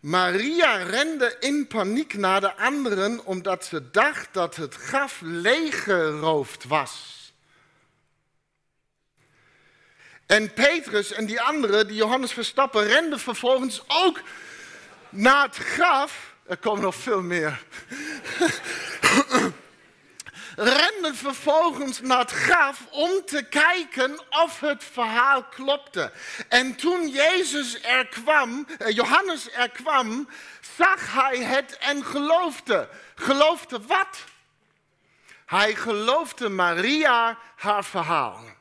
Maria 0.00 0.76
rende 0.76 1.36
in 1.40 1.66
paniek 1.66 2.14
naar 2.14 2.40
de 2.40 2.56
anderen 2.56 3.24
omdat 3.24 3.64
ze 3.64 3.90
dacht 3.90 4.28
dat 4.32 4.56
het 4.56 4.74
graf 4.74 5.20
leeggeroofd 5.20 6.64
was. 6.64 7.23
En 10.34 10.52
Petrus 10.52 11.12
en 11.12 11.26
die 11.26 11.40
anderen, 11.40 11.86
die 11.86 11.96
Johannes 11.96 12.32
Verstappen, 12.32 12.86
renden 12.86 13.20
vervolgens 13.20 13.82
ook 13.88 14.20
naar 15.08 15.42
het 15.42 15.56
graf. 15.56 16.34
Er 16.46 16.56
komen 16.56 16.82
nog 16.82 16.94
veel 16.94 17.22
meer. 17.22 17.64
renden 20.56 21.14
vervolgens 21.14 22.00
naar 22.00 22.18
het 22.18 22.30
graf 22.30 22.86
om 22.90 23.10
te 23.26 23.42
kijken 23.42 24.20
of 24.30 24.60
het 24.60 24.84
verhaal 24.92 25.44
klopte. 25.44 26.12
En 26.48 26.74
toen 26.74 27.08
Jezus 27.08 27.82
er 27.82 28.06
kwam, 28.06 28.66
eh, 28.78 28.94
Johannes 28.94 29.50
er 29.52 29.70
kwam, 29.70 30.28
zag 30.76 31.12
hij 31.12 31.38
het 31.38 31.78
en 31.78 32.04
geloofde. 32.04 32.88
Geloofde 33.14 33.80
wat? 33.86 34.24
Hij 35.46 35.74
geloofde 35.74 36.48
Maria 36.48 37.38
haar 37.56 37.84
verhaal. 37.84 38.54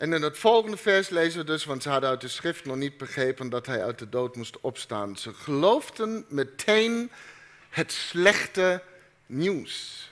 En 0.00 0.12
in 0.12 0.22
het 0.22 0.38
volgende 0.38 0.76
vers 0.76 1.08
lezen 1.08 1.40
we 1.40 1.46
dus, 1.46 1.64
want 1.64 1.82
ze 1.82 1.88
hadden 1.88 2.10
uit 2.10 2.20
de 2.20 2.28
schrift 2.28 2.64
nog 2.64 2.76
niet 2.76 2.96
begrepen 2.96 3.48
dat 3.48 3.66
hij 3.66 3.84
uit 3.84 3.98
de 3.98 4.08
dood 4.08 4.36
moest 4.36 4.60
opstaan. 4.60 5.16
Ze 5.16 5.34
geloofden 5.34 6.24
meteen 6.28 7.10
het 7.68 7.92
slechte 7.92 8.82
nieuws. 9.26 10.10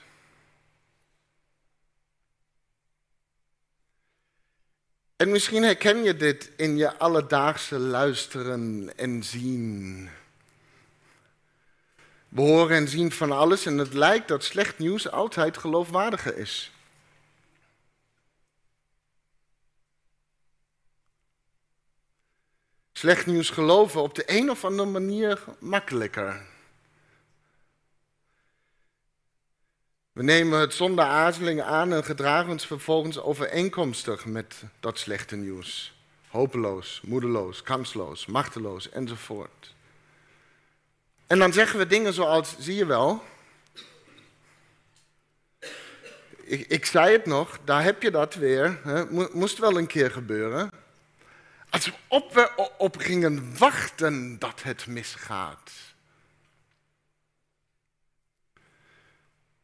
En 5.15 5.31
misschien 5.31 5.63
herken 5.63 6.03
je 6.03 6.15
dit 6.15 6.51
in 6.55 6.77
je 6.77 6.97
alledaagse 6.97 7.79
luisteren 7.79 8.91
en 8.95 9.23
zien. 9.23 10.09
We 12.27 12.41
horen 12.41 12.77
en 12.77 12.87
zien 12.87 13.11
van 13.11 13.31
alles 13.31 13.65
en 13.65 13.77
het 13.77 13.93
lijkt 13.93 14.27
dat 14.27 14.43
slecht 14.43 14.77
nieuws 14.77 15.11
altijd 15.11 15.57
geloofwaardiger 15.57 16.37
is. 16.37 16.71
Slecht 22.99 23.25
nieuws 23.25 23.49
geloven 23.49 24.01
op 24.01 24.15
de 24.15 24.23
een 24.25 24.49
of 24.49 24.65
andere 24.65 24.89
manier 24.89 25.43
makkelijker. 25.59 26.41
We 30.11 30.23
nemen 30.23 30.59
het 30.59 30.73
zonder 30.73 31.05
aarzeling 31.05 31.61
aan 31.61 31.93
en 31.93 32.03
gedragen 32.03 32.51
ons 32.51 32.65
vervolgens 32.65 33.19
overeenkomstig 33.19 34.25
met 34.25 34.63
dat 34.79 34.97
slechte 34.97 35.35
nieuws. 35.35 35.93
Hopeloos, 36.27 37.01
moedeloos, 37.03 37.63
kansloos, 37.63 38.25
machteloos 38.25 38.89
enzovoort. 38.89 39.73
En 41.27 41.39
dan 41.39 41.53
zeggen 41.53 41.79
we 41.79 41.87
dingen 41.87 42.13
zoals, 42.13 42.55
zie 42.59 42.75
je 42.75 42.85
wel, 42.85 43.23
ik, 46.43 46.67
ik 46.67 46.85
zei 46.85 47.11
het 47.11 47.25
nog, 47.25 47.59
daar 47.63 47.83
heb 47.83 48.01
je 48.01 48.11
dat 48.11 48.33
weer, 48.33 48.79
hè? 48.83 49.05
moest 49.31 49.57
wel 49.57 49.77
een 49.77 49.87
keer 49.87 50.11
gebeuren. 50.11 50.87
Alsof 51.69 52.33
we 52.33 52.71
op 52.77 52.97
gingen 52.97 53.57
wachten 53.57 54.39
dat 54.39 54.63
het 54.63 54.87
misgaat. 54.87 55.71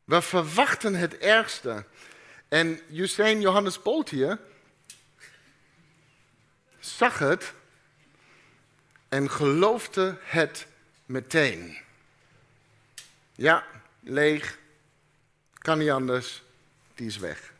We 0.04 0.22
verwachten 0.22 0.96
het 0.96 1.18
ergste. 1.18 1.86
En 2.48 2.80
Usain 2.92 3.42
Johannes 3.42 3.82
Bolt 3.82 4.10
hier 4.10 4.40
zag 6.80 7.20
het 7.20 7.54
en 9.10 9.32
geloofde 9.32 10.18
het 10.24 10.68
meteen. 11.06 11.78
Ja, 13.36 13.66
leeg, 14.00 14.58
kan 15.54 15.78
niet 15.78 15.90
anders, 15.90 16.44
die 16.96 17.08
is 17.08 17.18
weg. 17.18 17.54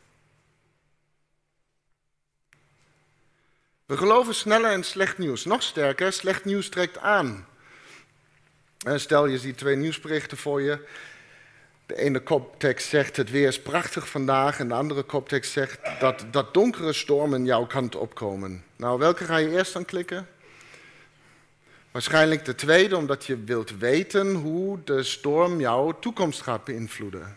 We 3.86 3.96
geloven 3.96 4.34
sneller 4.34 4.72
in 4.72 4.84
slecht 4.84 5.18
nieuws. 5.18 5.44
Nog 5.44 5.62
sterker, 5.62 6.12
slecht 6.12 6.44
nieuws 6.44 6.68
trekt 6.68 6.98
aan. 6.98 7.46
En 8.86 9.00
stel 9.00 9.26
je 9.26 9.38
ziet 9.38 9.58
twee 9.58 9.76
nieuwsberichten 9.76 10.36
voor 10.36 10.62
je. 10.62 10.86
De 11.86 11.96
ene 11.96 12.20
koptekst 12.20 12.88
zegt 12.88 13.16
het 13.16 13.30
weer 13.30 13.46
is 13.46 13.62
prachtig 13.62 14.08
vandaag 14.08 14.58
en 14.58 14.68
de 14.68 14.74
andere 14.74 15.02
koptekst 15.02 15.52
zegt 15.52 15.78
dat, 16.00 16.24
dat 16.30 16.54
donkere 16.54 16.92
stormen 16.92 17.44
jouw 17.44 17.66
kant 17.66 17.96
opkomen. 17.96 18.64
Nou, 18.76 18.98
welke 18.98 19.24
ga 19.24 19.36
je 19.36 19.50
eerst 19.50 19.76
aan 19.76 19.84
klikken? 19.84 20.28
Waarschijnlijk 21.90 22.44
de 22.44 22.54
tweede, 22.54 22.96
omdat 22.96 23.24
je 23.24 23.44
wilt 23.44 23.78
weten 23.78 24.34
hoe 24.34 24.78
de 24.84 25.02
storm 25.02 25.60
jouw 25.60 25.98
toekomst 25.98 26.42
gaat 26.42 26.64
beïnvloeden. 26.64 27.36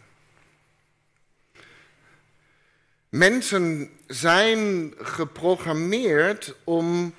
Mensen 3.09 3.91
zijn 4.07 4.93
geprogrammeerd 4.97 6.55
om, 6.63 7.15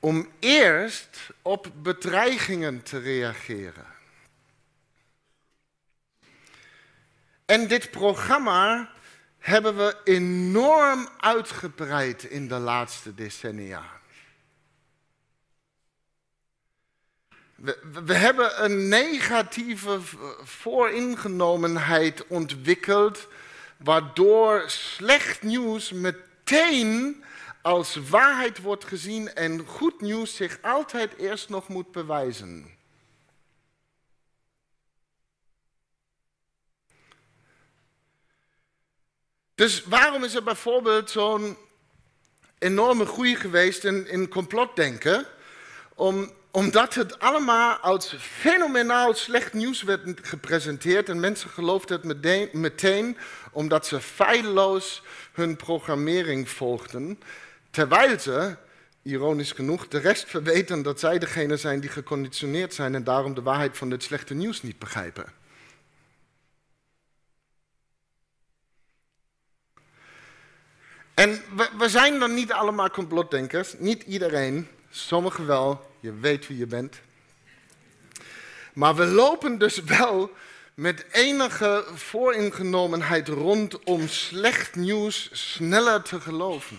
om 0.00 0.28
eerst 0.38 1.30
op 1.42 1.72
bedreigingen 1.82 2.82
te 2.82 2.98
reageren. 2.98 3.86
En 7.44 7.68
dit 7.68 7.90
programma 7.90 8.90
hebben 9.38 9.76
we 9.76 9.96
enorm 10.04 11.08
uitgebreid 11.20 12.24
in 12.24 12.48
de 12.48 12.58
laatste 12.58 13.14
decennia. 13.14 13.84
We, 17.54 17.78
we, 18.04 18.14
hebben 18.14 18.64
een 18.64 18.88
negatieve 18.88 19.98
vooringenomenheid 20.42 22.26
ontwikkeld 22.26 23.28
waardoor 23.76 24.70
slecht 24.70 25.42
nieuws 25.42 25.92
meteen 25.92 27.24
als 27.62 27.96
waarheid 27.96 28.60
wordt 28.60 28.84
gezien 28.84 29.34
en 29.34 29.66
goed 29.66 30.00
nieuws 30.00 30.36
zich 30.36 30.58
altijd 30.62 31.16
eerst 31.16 31.48
nog 31.48 31.68
moet 31.68 31.92
bewijzen. 31.92 32.74
Dus 39.54 39.84
waarom 39.84 40.24
is 40.24 40.34
er 40.34 40.42
bijvoorbeeld 40.42 41.10
zo'n 41.10 41.56
enorme 42.58 43.06
groei 43.06 43.36
geweest 43.36 43.84
in, 43.84 44.08
in 44.08 44.28
complotdenken. 44.28 45.26
Om, 45.94 46.30
omdat 46.56 46.94
het 46.94 47.18
allemaal 47.18 47.76
als 47.76 48.14
fenomenaal 48.18 49.14
slecht 49.14 49.52
nieuws 49.52 49.82
werd 49.82 50.02
gepresenteerd. 50.22 51.08
En 51.08 51.20
mensen 51.20 51.50
geloofden 51.50 52.08
het 52.08 52.52
meteen, 52.52 53.16
omdat 53.52 53.86
ze 53.86 54.00
feilloos 54.00 55.02
hun 55.32 55.56
programmering 55.56 56.48
volgden. 56.48 57.20
Terwijl 57.70 58.18
ze, 58.18 58.56
ironisch 59.02 59.52
genoeg, 59.52 59.88
de 59.88 59.98
rest 59.98 60.28
verweten 60.28 60.82
dat 60.82 61.00
zij 61.00 61.18
degene 61.18 61.56
zijn 61.56 61.80
die 61.80 61.90
geconditioneerd 61.90 62.74
zijn 62.74 62.94
en 62.94 63.04
daarom 63.04 63.34
de 63.34 63.42
waarheid 63.42 63.76
van 63.76 63.90
dit 63.90 64.02
slechte 64.02 64.34
nieuws 64.34 64.62
niet 64.62 64.78
begrijpen. 64.78 65.24
En 71.14 71.42
we, 71.56 71.68
we 71.78 71.88
zijn 71.88 72.18
dan 72.18 72.34
niet 72.34 72.52
allemaal 72.52 72.90
complotdenkers, 72.90 73.74
niet 73.78 74.02
iedereen, 74.02 74.68
sommigen 74.90 75.46
wel, 75.46 75.94
je 76.06 76.18
weet 76.20 76.46
wie 76.46 76.56
je 76.56 76.66
bent. 76.66 77.00
Maar 78.74 78.94
we 78.94 79.04
lopen 79.04 79.58
dus 79.58 79.78
wel 79.78 80.30
met 80.74 81.04
enige 81.10 81.84
vooringenomenheid 81.94 83.28
rond 83.28 83.84
om 83.84 84.08
slecht 84.08 84.74
nieuws 84.74 85.28
sneller 85.32 86.02
te 86.02 86.20
geloven. 86.20 86.78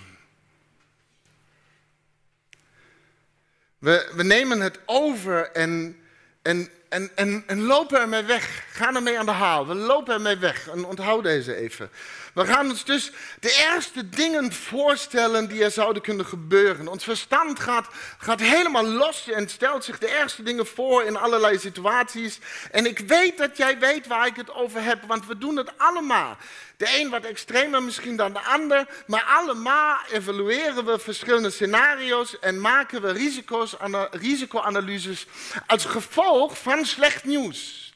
We, 3.78 4.12
we 4.16 4.24
nemen 4.24 4.62
het 4.62 4.80
over 4.86 5.52
en, 5.52 5.98
en, 6.42 6.70
en, 6.90 7.12
en, 7.16 7.44
en 7.48 7.62
lopen 7.62 8.00
ermee 8.00 8.24
weg. 8.24 8.66
Gaan 8.72 8.96
ermee 8.96 9.20
aan 9.20 9.26
de 9.26 9.32
haal. 9.32 9.68
We 9.68 9.76
lopen 9.76 10.14
ermee 10.14 10.38
weg. 10.38 10.68
En 10.68 10.86
onthoud 10.86 11.24
deze 11.24 11.56
even. 11.56 11.90
We 12.34 12.46
gaan 12.46 12.70
ons 12.70 12.86
dus 12.86 13.12
de 13.40 13.66
eerste 13.72 14.10
dingen 14.10 14.54
voorstellen 14.54 15.48
die 15.48 15.64
er 15.64 15.72
zouden 15.72 16.02
kunnen 16.02 16.26
gebeuren. 16.26 16.88
Ons 16.88 17.04
verstand 17.04 17.60
gaat, 17.60 17.88
gaat 18.18 18.40
helemaal 18.40 18.86
los 18.86 19.30
en 19.30 19.50
stelt 19.50 19.84
zich 19.84 19.98
de 19.98 20.18
eerste 20.20 20.44
dingen 20.44 20.68
voor 20.68 21.04
in 21.04 21.18
allerlei 21.18 21.60
situaties. 21.60 22.40
En 22.72 22.86
ik 22.86 23.00
weet 23.00 23.38
dat 23.38 23.58
jij 23.58 23.80
weet 23.80 24.08
waar 24.08 24.28
ik 24.28 24.36
het 24.36 24.54
over 24.54 24.84
heb, 24.84 25.04
want 25.08 25.28
we 25.28 25.38
doen 25.38 25.58
het 25.58 25.72
allemaal. 25.78 26.38
De 26.78 27.00
een 27.00 27.10
wat 27.10 27.24
extremer 27.24 27.84
misschien 27.84 28.16
dan 28.16 28.34
de 28.34 28.42
ander, 28.42 28.88
maar 29.08 29.24
allemaal 29.24 29.98
evalueren 30.12 30.86
we 30.86 31.00
verschillende 31.00 31.50
scenario's 31.50 32.40
en 32.40 32.62
maken 32.62 33.02
we 33.02 33.12
risico's, 33.12 33.76
risicoanalyses 34.12 35.28
als 35.68 35.86
gevolg 35.86 36.58
van 36.58 36.77
slecht 36.86 37.24
nieuws. 37.24 37.94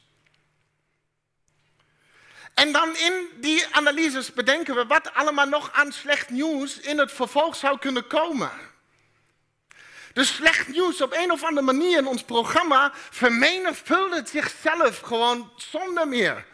En 2.54 2.72
dan 2.72 2.96
in 2.96 3.28
die 3.40 3.66
analyses 3.74 4.32
bedenken 4.32 4.74
we 4.74 4.86
wat 4.86 5.14
allemaal 5.14 5.46
nog 5.46 5.72
aan 5.72 5.92
slecht 5.92 6.30
nieuws 6.30 6.78
in 6.78 6.98
het 6.98 7.12
vervolg 7.12 7.56
zou 7.56 7.78
kunnen 7.78 8.06
komen. 8.06 8.50
Dus 10.12 10.34
slecht 10.34 10.68
nieuws 10.68 11.00
op 11.00 11.12
een 11.12 11.30
of 11.30 11.44
andere 11.44 11.66
manier 11.66 11.98
in 11.98 12.06
ons 12.06 12.22
programma 12.22 12.92
vermenigvuldigt 12.94 14.28
zichzelf 14.28 14.98
gewoon 14.98 15.52
zonder 15.56 16.08
meer. 16.08 16.46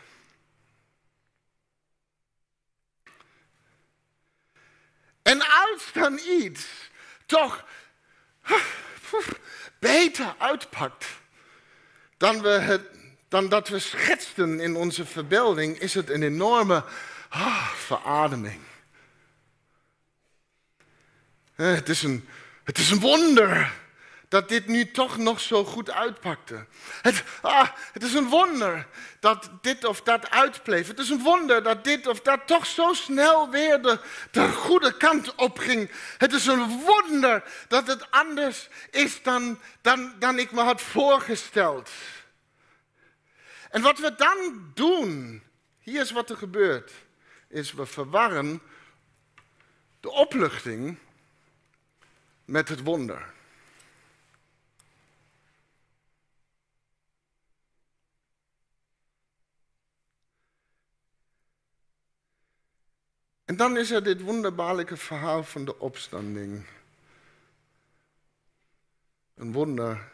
En 5.23 5.41
als 5.41 5.93
dan 5.93 6.19
iets 6.19 6.67
toch 7.27 7.65
beter 9.79 10.35
uitpakt 10.39 11.07
dan 13.29 13.49
dat 13.49 13.69
we 13.69 13.79
schetsten 13.79 14.61
in 14.61 14.77
onze 14.77 15.07
verbeelding, 15.07 15.79
is 15.79 15.95
het 15.95 16.11
een 16.11 16.23
enorme 16.23 16.85
ah, 17.29 17.69
verademing. 17.69 18.61
Eh, 21.55 21.75
het, 21.75 21.89
is 21.89 22.03
een, 22.03 22.29
het 22.65 22.79
is 22.79 22.91
een 22.91 23.01
wonder 23.01 23.73
dat 24.29 24.49
dit 24.49 24.67
nu 24.67 24.91
toch 24.91 25.17
nog 25.17 25.41
zo 25.41 25.65
goed 25.65 25.91
uitpakte. 25.91 26.67
Het, 27.03 27.23
ah, 27.43 27.69
het 27.93 28.03
is 28.03 28.15
een 28.15 28.29
wonder 28.29 28.87
dat 29.21 29.51
dit 29.61 29.85
of 29.85 30.03
dat 30.03 30.31
uitbleef. 30.31 30.87
Het 30.87 30.99
is 30.99 31.11
een 31.11 31.23
wonder 31.23 31.63
dat 31.63 31.85
dit 31.85 32.07
of 32.07 32.21
dat 32.21 32.47
toch 32.47 32.67
zo 32.67 32.93
snel 32.93 33.51
weer 33.51 33.83
de, 33.83 34.01
de 34.31 34.49
goede 34.49 34.97
kant 34.97 35.35
op 35.35 35.59
ging. 35.59 35.91
Het 36.19 36.33
is 36.33 36.47
een 36.47 36.81
wonder 36.85 37.43
dat 37.69 37.87
het 37.87 38.11
anders 38.11 38.69
is 38.91 39.23
dan, 39.23 39.59
dan, 39.81 40.15
dan 40.19 40.39
ik 40.39 40.53
me 40.53 40.61
had 40.61 40.81
voorgesteld. 40.81 41.91
En 43.71 43.83
wat 43.83 43.99
we 43.99 44.15
dan 44.15 44.71
doen, 44.75 45.43
hier 45.79 46.01
is 46.01 46.11
wat 46.11 46.31
er 46.31 46.37
gebeurt, 46.37 46.93
is 47.49 47.73
we 47.73 47.87
verwarren 47.87 48.61
de 50.01 50.11
opluchting 50.11 50.99
met 52.45 52.69
het 52.69 52.83
wonder. 52.83 53.37
En 63.45 63.57
dan 63.57 63.77
is 63.77 63.91
er 63.91 64.03
dit 64.03 64.21
wonderbaarlijke 64.21 64.97
verhaal 64.97 65.45
van 65.45 65.65
de 65.65 65.79
opstanding. 65.79 66.67
Een 69.35 69.53
wonder 69.53 70.11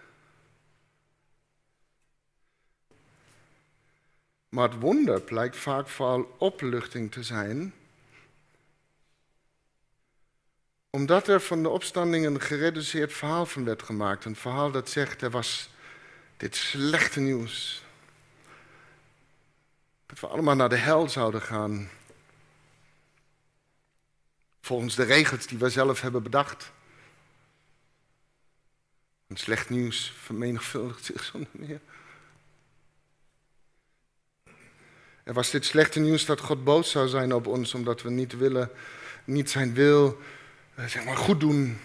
Maar 4.55 4.69
het 4.69 4.81
wonder 4.81 5.21
blijkt 5.21 5.57
vaak 5.57 5.89
vooral 5.89 6.35
opluchting 6.39 7.13
te 7.13 7.23
zijn. 7.23 7.75
Omdat 10.91 11.29
er 11.29 11.41
van 11.41 11.63
de 11.63 11.69
opstanding 11.69 12.27
een 12.27 12.41
gereduceerd 12.41 13.13
verhaal 13.13 13.47
van 13.47 13.65
werd 13.65 13.83
gemaakt. 13.83 14.25
Een 14.25 14.37
verhaal 14.37 14.71
dat 14.71 14.89
zegt, 14.89 15.23
er 15.23 15.31
was 15.31 15.71
dit 16.37 16.57
slechte 16.57 17.21
nieuws. 17.21 17.85
Dat 20.07 20.21
we 20.21 20.27
allemaal 20.27 20.57
naar 20.57 20.69
de 20.69 20.77
hel 20.77 21.09
zouden 21.09 21.43
gaan. 21.43 21.91
Volgens 24.61 24.95
de 24.95 25.05
regels 25.05 25.47
die 25.47 25.59
wij 25.59 25.71
zelf 25.71 26.01
hebben 26.01 26.23
bedacht. 26.23 26.73
En 29.27 29.37
slecht 29.37 29.71
nieuws 29.71 30.13
vermenigvuldigt 30.17 31.05
zich 31.05 31.25
zonder 31.25 31.51
meer. 31.53 31.81
Er 35.25 35.33
was 35.33 35.51
dit 35.51 35.65
slechte 35.65 36.01
nieuws 36.01 36.25
dat 36.25 36.41
God 36.41 36.65
boos 36.65 36.91
zou 36.91 37.09
zijn 37.09 37.33
op 37.33 37.47
ons 37.47 37.75
omdat 37.75 38.03
we 38.03 38.11
niet 38.11 38.37
willen, 38.37 38.71
niet 39.25 39.51
zijn 39.51 39.75
wil, 39.75 40.21
eh, 40.75 40.85
zeg 40.85 41.05
maar, 41.05 41.17
goed 41.17 41.41
doen. 41.41 41.79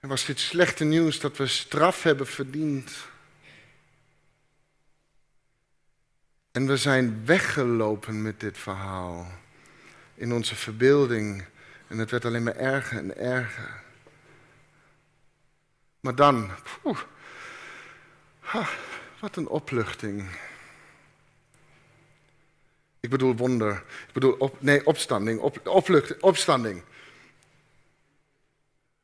Er 0.00 0.08
was 0.08 0.24
dit 0.24 0.40
slechte 0.40 0.84
nieuws 0.84 1.20
dat 1.20 1.36
we 1.36 1.46
straf 1.46 2.02
hebben 2.02 2.26
verdiend. 2.26 2.92
En 6.50 6.66
we 6.66 6.76
zijn 6.76 7.24
weggelopen 7.24 8.22
met 8.22 8.40
dit 8.40 8.58
verhaal 8.58 9.26
in 10.14 10.32
onze 10.32 10.56
verbeelding. 10.56 11.44
En 11.86 11.98
het 11.98 12.10
werd 12.10 12.24
alleen 12.24 12.42
maar 12.42 12.56
erger 12.56 12.98
en 12.98 13.16
erger. 13.16 13.82
Maar 16.00 16.14
dan, 16.14 16.50
poeh, 16.82 16.98
wat 19.20 19.36
een 19.36 19.48
opluchting. 19.48 20.28
Ik 23.00 23.10
bedoel 23.10 23.36
wonder. 23.36 23.72
Ik 24.06 24.12
bedoel, 24.12 24.32
op, 24.32 24.62
nee, 24.62 24.86
opstanding. 24.86 25.40
Op, 25.40 25.66
oplucht, 25.66 26.20
opstanding. 26.20 26.82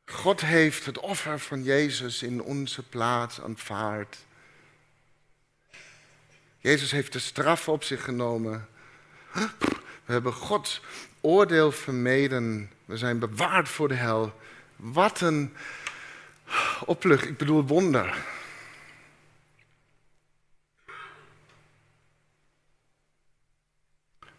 God 0.05 0.41
heeft 0.41 0.85
het 0.85 0.99
offer 0.99 1.39
van 1.39 1.63
Jezus 1.63 2.23
in 2.23 2.41
onze 2.41 2.83
plaats 2.83 3.41
aanvaard. 3.41 4.17
Jezus 6.57 6.91
heeft 6.91 7.13
de 7.13 7.19
straf 7.19 7.69
op 7.69 7.83
zich 7.83 8.03
genomen. 8.03 8.67
We 10.05 10.11
hebben 10.11 10.33
Gods 10.33 10.81
oordeel 11.21 11.71
vermeden. 11.71 12.71
We 12.85 12.97
zijn 12.97 13.19
bewaard 13.19 13.69
voor 13.69 13.87
de 13.87 13.93
hel. 13.93 14.33
Wat 14.75 15.21
een 15.21 15.53
oplucht, 16.85 17.25
ik 17.25 17.37
bedoel 17.37 17.65
wonder. 17.65 18.25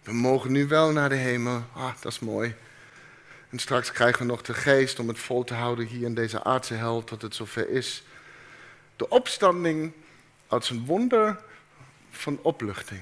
We 0.07 0.12
mogen 0.12 0.53
nu 0.53 0.66
wel 0.66 0.92
naar 0.92 1.09
de 1.09 1.14
hemel. 1.14 1.64
Ah, 1.73 1.92
dat 2.01 2.12
is 2.12 2.19
mooi. 2.19 2.55
En 3.51 3.59
straks 3.59 3.92
krijgen 3.92 4.19
we 4.19 4.27
nog 4.27 4.42
de 4.42 4.55
geest 4.55 4.99
om 4.99 5.09
het 5.09 5.19
vol 5.19 5.45
te 5.45 5.55
houden 5.55 5.87
hier 5.87 6.07
in 6.07 6.14
deze 6.14 6.45
aardse 6.45 6.75
hel 6.75 7.05
tot 7.05 7.23
het 7.23 7.35
zover 7.35 7.69
is. 7.69 8.03
De 8.97 9.09
opstanding 9.09 9.92
als 10.47 10.71
een 10.71 10.85
wonder 10.85 11.40
van 12.11 12.38
opluchting. 12.42 13.01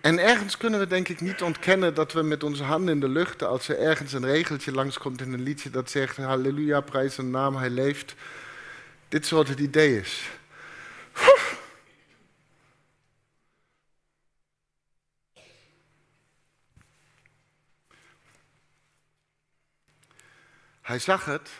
En 0.00 0.18
ergens 0.18 0.56
kunnen 0.56 0.80
we 0.80 0.86
denk 0.86 1.08
ik 1.08 1.20
niet 1.20 1.42
ontkennen 1.42 1.94
dat 1.94 2.12
we 2.12 2.22
met 2.22 2.42
onze 2.42 2.62
handen 2.62 2.94
in 2.94 3.00
de 3.00 3.08
lucht, 3.08 3.42
als 3.42 3.68
er 3.68 3.78
ergens 3.78 4.12
een 4.12 4.26
regeltje 4.26 4.72
langskomt 4.72 5.20
in 5.20 5.32
een 5.32 5.42
liedje 5.42 5.70
dat 5.70 5.90
zegt, 5.90 6.16
halleluja, 6.16 6.80
prijs 6.80 7.14
zijn 7.14 7.30
naam, 7.30 7.56
hij 7.56 7.70
leeft, 7.70 8.14
dit 9.08 9.26
soort 9.26 9.48
het 9.48 9.60
idee 9.60 10.00
is. 10.00 10.37
Hij 20.98 21.06
zag 21.06 21.24
het 21.24 21.50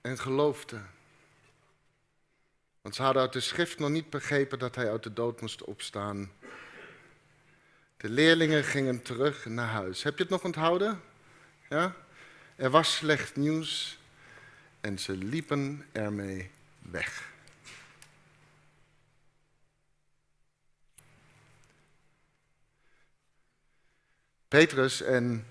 en 0.00 0.18
geloofde. 0.18 0.80
Want 2.82 2.94
ze 2.94 3.02
hadden 3.02 3.22
uit 3.22 3.32
de 3.32 3.40
schrift 3.40 3.78
nog 3.78 3.90
niet 3.90 4.10
begrepen 4.10 4.58
dat 4.58 4.74
hij 4.74 4.90
uit 4.90 5.02
de 5.02 5.12
dood 5.12 5.40
moest 5.40 5.64
opstaan. 5.64 6.32
De 7.96 8.08
leerlingen 8.08 8.64
gingen 8.64 9.02
terug 9.02 9.44
naar 9.44 9.68
huis. 9.68 10.02
Heb 10.02 10.16
je 10.16 10.22
het 10.22 10.32
nog 10.32 10.44
onthouden? 10.44 11.00
Ja? 11.68 11.94
Er 12.56 12.70
was 12.70 12.96
slecht 12.96 13.36
nieuws 13.36 13.98
en 14.80 14.98
ze 14.98 15.16
liepen 15.16 15.86
ermee 15.92 16.50
weg. 16.78 17.32
Petrus 24.48 25.02
en 25.02 25.46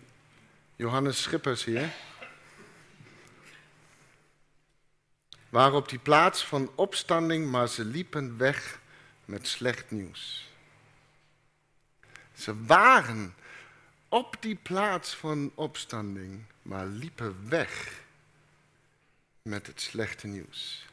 Johannes 0.76 1.22
Schippers 1.22 1.63
hier 1.63 1.94
waren 5.50 5.78
op 5.78 5.90
die 5.90 6.00
plaats 6.00 6.46
van 6.46 6.72
opstanding, 6.76 7.52
maar 7.52 7.68
ze 7.68 7.86
liepen 7.86 8.38
weg 8.38 8.80
met 9.26 9.48
slecht 9.48 9.92
nieuws. 9.92 10.48
Ze 12.34 12.66
waren 12.66 13.36
op 14.10 14.38
die 14.40 14.56
plaats 14.56 15.16
van 15.16 15.52
opstanding, 15.56 16.44
maar 16.62 16.86
liepen 16.86 17.50
weg 17.50 18.02
met 19.42 19.68
het 19.68 19.82
slechte 19.82 20.28
nieuws. 20.28 20.88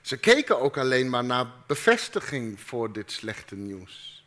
Ze 0.00 0.16
keken 0.16 0.60
ook 0.60 0.76
alleen 0.76 1.10
maar 1.10 1.24
naar 1.24 1.46
bevestiging 1.66 2.60
voor 2.60 2.92
dit 2.92 3.12
slechte 3.12 3.56
nieuws. 3.56 4.24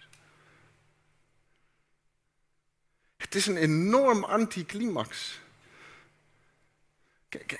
Het 3.18 3.36
is 3.36 3.46
een 3.46 3.58
enorm 3.58 4.24
anticlimax. 4.24 5.40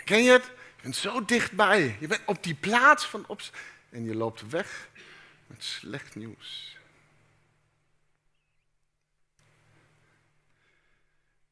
Ken 0.06 0.24
je 0.24 0.32
het? 0.32 0.52
Bent 0.86 0.98
zo 0.98 1.26
dichtbij. 1.26 1.98
Je 2.00 2.08
bent 2.08 2.22
op 2.26 2.44
die 2.44 2.54
plaats 2.54 3.06
van 3.06 3.24
opstanding 3.28 3.72
en 3.90 4.06
je 4.06 4.16
loopt 4.16 4.50
weg 4.50 4.90
met 5.48 5.64
slecht 5.64 6.16
nieuws. 6.16 6.78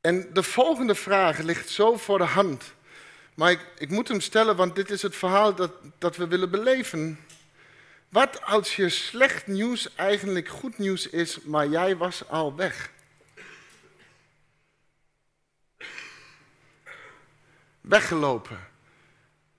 En 0.01 0.33
de 0.33 0.43
volgende 0.43 0.95
vraag 0.95 1.37
ligt 1.37 1.69
zo 1.69 1.97
voor 1.97 2.17
de 2.17 2.23
hand. 2.23 2.73
Maar 3.33 3.51
ik, 3.51 3.71
ik 3.77 3.89
moet 3.89 4.07
hem 4.07 4.21
stellen, 4.21 4.55
want 4.55 4.75
dit 4.75 4.89
is 4.89 5.01
het 5.01 5.15
verhaal 5.15 5.55
dat, 5.55 5.71
dat 5.97 6.15
we 6.15 6.27
willen 6.27 6.51
beleven. 6.51 7.19
Wat 8.09 8.41
als 8.41 8.75
je 8.75 8.89
slecht 8.89 9.47
nieuws 9.47 9.95
eigenlijk 9.95 10.47
goed 10.47 10.77
nieuws 10.77 11.07
is, 11.07 11.41
maar 11.41 11.67
jij 11.67 11.97
was 11.97 12.27
al 12.27 12.55
weg? 12.55 12.91
Weggelopen 17.81 18.71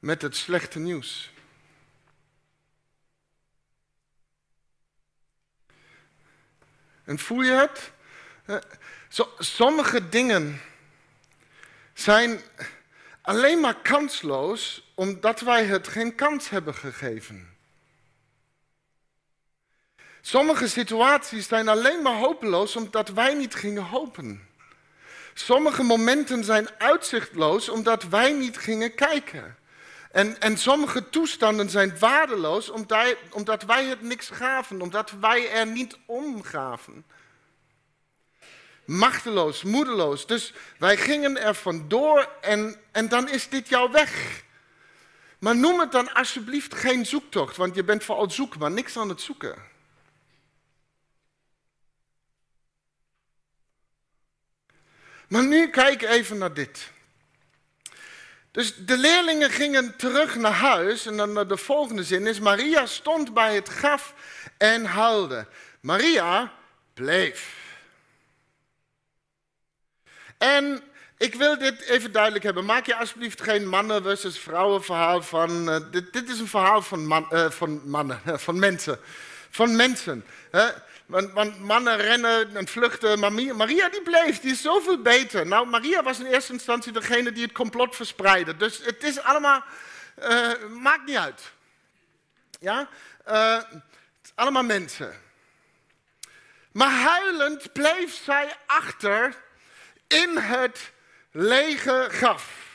met 0.04 0.22
het 0.22 0.36
slechte 0.36 0.78
nieuws. 0.78 1.30
En 7.04 7.18
voel 7.18 7.42
je 7.42 7.52
het? 7.52 7.92
sommige 9.38 10.08
dingen 10.08 10.60
zijn 11.94 12.40
alleen 13.20 13.60
maar 13.60 13.80
kansloos 13.82 14.92
omdat 14.94 15.40
wij 15.40 15.64
het 15.64 15.88
geen 15.88 16.14
kans 16.14 16.48
hebben 16.48 16.74
gegeven. 16.74 17.56
Sommige 20.20 20.68
situaties 20.68 21.48
zijn 21.48 21.68
alleen 21.68 22.02
maar 22.02 22.18
hopeloos 22.18 22.76
omdat 22.76 23.08
wij 23.08 23.34
niet 23.34 23.54
gingen 23.54 23.84
hopen. 23.84 24.48
Sommige 25.34 25.82
momenten 25.82 26.44
zijn 26.44 26.68
uitzichtloos 26.78 27.68
omdat 27.68 28.02
wij 28.02 28.32
niet 28.32 28.58
gingen 28.58 28.94
kijken. 28.94 29.56
En, 30.14 30.40
en 30.40 30.58
sommige 30.58 31.08
toestanden 31.08 31.70
zijn 31.70 31.98
waardeloos 31.98 32.70
omdat, 33.30 33.62
wij 33.66 33.84
het 33.84 34.02
niks 34.02 34.28
gaven, 34.28 34.80
omdat 34.80 35.10
wij 35.10 35.50
er 35.50 35.66
niet 35.66 35.98
om 36.06 36.42
gaven 36.42 37.04
machteloos, 38.84 39.62
moedeloos. 39.62 40.26
Dus 40.26 40.52
wij 40.78 40.96
gingen 40.96 41.42
er 41.42 41.54
vandoor 41.54 42.30
en, 42.40 42.76
en 42.90 43.08
dan 43.08 43.28
is 43.28 43.48
dit 43.48 43.68
jouw 43.68 43.90
weg. 43.90 44.42
Maar 45.38 45.56
noem 45.56 45.80
het 45.80 45.92
dan 45.92 46.12
alsjeblieft 46.12 46.74
geen 46.74 47.06
zoektocht, 47.06 47.56
want 47.56 47.74
je 47.74 47.84
bent 47.84 48.04
vooral 48.04 48.30
zoeken, 48.30 48.60
maar 48.60 48.70
niks 48.70 48.96
aan 48.96 49.08
het 49.08 49.20
zoeken. 49.20 49.72
Maar 55.28 55.44
nu 55.44 55.70
kijk 55.70 56.02
even 56.02 56.38
naar 56.38 56.54
dit. 56.54 56.92
Dus 58.54 58.74
de 58.76 58.96
leerlingen 58.96 59.50
gingen 59.50 59.96
terug 59.96 60.36
naar 60.36 60.52
huis 60.52 61.06
en 61.06 61.16
dan 61.16 61.48
de 61.48 61.56
volgende 61.56 62.04
zin 62.04 62.26
is, 62.26 62.40
Maria 62.40 62.86
stond 62.86 63.34
bij 63.34 63.54
het 63.54 63.68
graf 63.68 64.14
en 64.58 64.84
huilde. 64.84 65.46
Maria 65.80 66.52
bleef. 66.92 67.56
En 70.38 70.82
ik 71.16 71.34
wil 71.34 71.58
dit 71.58 71.80
even 71.80 72.12
duidelijk 72.12 72.44
hebben. 72.44 72.64
Maak 72.64 72.86
je 72.86 72.96
alsjeblieft 72.96 73.42
geen 73.42 73.68
mannen 73.68 74.02
versus 74.02 74.38
vrouwen 74.38 74.84
verhaal 74.84 75.22
van. 75.22 75.68
Uh, 75.68 75.76
dit, 75.90 76.12
dit, 76.12 76.28
is 76.28 76.38
een 76.38 76.48
verhaal 76.48 76.82
van, 76.82 77.06
man, 77.06 77.28
uh, 77.32 77.50
van 77.50 77.88
mannen, 77.88 78.20
van 78.46 78.58
mensen. 78.58 78.98
Van 79.50 79.76
mensen. 79.76 80.24
Hè? 80.50 80.66
Want, 81.06 81.60
mannen 81.60 81.96
rennen 81.96 82.56
en 82.56 82.68
vluchten, 82.68 83.18
maar 83.18 83.32
Maria 83.32 83.88
die 83.88 84.02
bleef, 84.02 84.40
die 84.40 84.52
is 84.52 84.62
zoveel 84.62 85.02
beter. 85.02 85.46
Nou, 85.46 85.66
Maria 85.66 86.02
was 86.02 86.18
in 86.18 86.26
eerste 86.26 86.52
instantie 86.52 86.92
degene 86.92 87.32
die 87.32 87.42
het 87.42 87.52
complot 87.52 87.96
verspreidde. 87.96 88.56
Dus 88.56 88.84
het 88.84 89.02
is 89.02 89.20
allemaal, 89.20 89.64
uh, 90.22 90.52
maakt 90.68 91.06
niet 91.06 91.16
uit. 91.16 91.52
Ja, 92.60 92.88
het 93.24 93.82
is 94.22 94.32
allemaal 94.34 94.62
mensen. 94.62 95.14
Maar 96.72 96.90
huilend 96.90 97.72
bleef 97.72 98.14
zij 98.24 98.56
achter 98.66 99.34
in 100.06 100.36
het 100.36 100.92
lege 101.30 102.06
graf. 102.10 102.73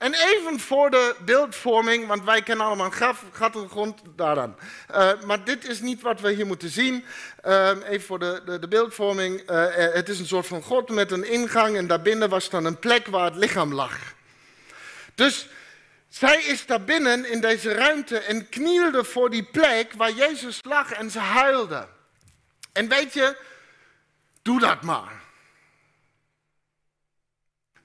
En 0.00 0.14
even 0.14 0.60
voor 0.60 0.90
de 0.90 1.16
beeldvorming, 1.24 2.06
want 2.06 2.24
wij 2.24 2.42
kennen 2.42 2.66
allemaal 2.66 2.90
graf, 2.90 3.24
de 3.52 3.68
grond, 3.68 4.00
daar 4.16 4.34
dan. 4.34 4.56
Uh, 4.90 5.10
maar 5.26 5.44
dit 5.44 5.68
is 5.68 5.80
niet 5.80 6.02
wat 6.02 6.20
we 6.20 6.32
hier 6.32 6.46
moeten 6.46 6.68
zien. 6.68 7.04
Uh, 7.46 7.70
even 7.88 8.06
voor 8.06 8.18
de, 8.18 8.42
de, 8.44 8.58
de 8.58 8.68
beeldvorming. 8.68 9.50
Uh, 9.50 9.66
het 9.74 10.08
is 10.08 10.18
een 10.18 10.26
soort 10.26 10.46
van 10.46 10.62
god 10.62 10.88
met 10.88 11.10
een 11.10 11.24
ingang 11.24 11.76
en 11.76 11.86
daarbinnen 11.86 12.28
was 12.28 12.50
dan 12.50 12.64
een 12.64 12.78
plek 12.78 13.06
waar 13.06 13.24
het 13.24 13.34
lichaam 13.34 13.74
lag. 13.74 13.98
Dus 15.14 15.48
zij 16.08 16.42
is 16.42 16.66
daar 16.66 16.84
binnen 16.84 17.30
in 17.30 17.40
deze 17.40 17.72
ruimte 17.72 18.18
en 18.18 18.48
knielde 18.48 19.04
voor 19.04 19.30
die 19.30 19.44
plek 19.44 19.92
waar 19.92 20.12
Jezus 20.12 20.58
lag 20.62 20.92
en 20.92 21.10
ze 21.10 21.18
huilde. 21.18 21.88
En 22.72 22.88
weet 22.88 23.12
je, 23.12 23.36
doe 24.42 24.60
dat 24.60 24.82
maar. 24.82 25.22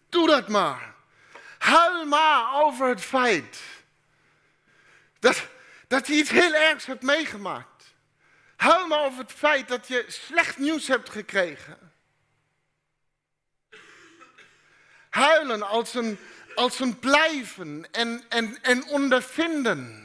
Doe 0.10 0.28
dat 0.28 0.48
maar. 0.48 0.95
Huil 1.66 2.06
maar 2.06 2.64
over 2.64 2.88
het 2.88 3.02
feit 3.02 3.62
dat, 5.20 5.48
dat 5.88 6.08
je 6.08 6.14
iets 6.14 6.30
heel 6.30 6.54
ergs 6.54 6.86
hebt 6.86 7.02
meegemaakt. 7.02 7.84
Huil 8.56 8.88
maar 8.88 9.00
over 9.00 9.20
het 9.20 9.32
feit 9.32 9.68
dat 9.68 9.88
je 9.88 10.06
slecht 10.08 10.58
nieuws 10.58 10.88
hebt 10.88 11.10
gekregen. 11.10 11.92
Huilen 15.10 15.62
als 15.62 15.94
een, 15.94 16.20
als 16.56 16.80
een 16.80 17.00
blijven 17.00 17.92
en, 17.92 18.24
en, 18.30 18.62
en 18.62 18.84
ondervinden. 18.84 20.04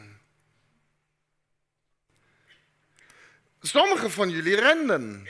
Sommigen 3.60 4.10
van 4.10 4.30
jullie 4.30 4.56
renden. 4.56 5.26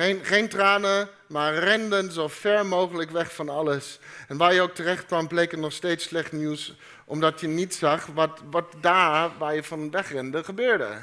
Geen, 0.00 0.24
geen 0.24 0.48
tranen, 0.48 1.08
maar 1.26 1.54
renden 1.54 2.12
zo 2.12 2.28
ver 2.28 2.66
mogelijk 2.66 3.10
weg 3.10 3.34
van 3.34 3.48
alles. 3.48 3.98
En 4.28 4.36
waar 4.36 4.54
je 4.54 4.60
ook 4.60 4.74
terecht 4.74 5.06
kwam, 5.06 5.28
bleek 5.28 5.50
het 5.50 5.60
nog 5.60 5.72
steeds 5.72 6.04
slecht 6.04 6.32
nieuws, 6.32 6.74
omdat 7.04 7.40
je 7.40 7.46
niet 7.46 7.74
zag 7.74 8.06
wat, 8.06 8.40
wat 8.50 8.74
daar, 8.80 9.30
waar 9.38 9.54
je 9.54 9.62
van 9.62 9.90
wegrende, 9.90 10.44
gebeurde. 10.44 11.02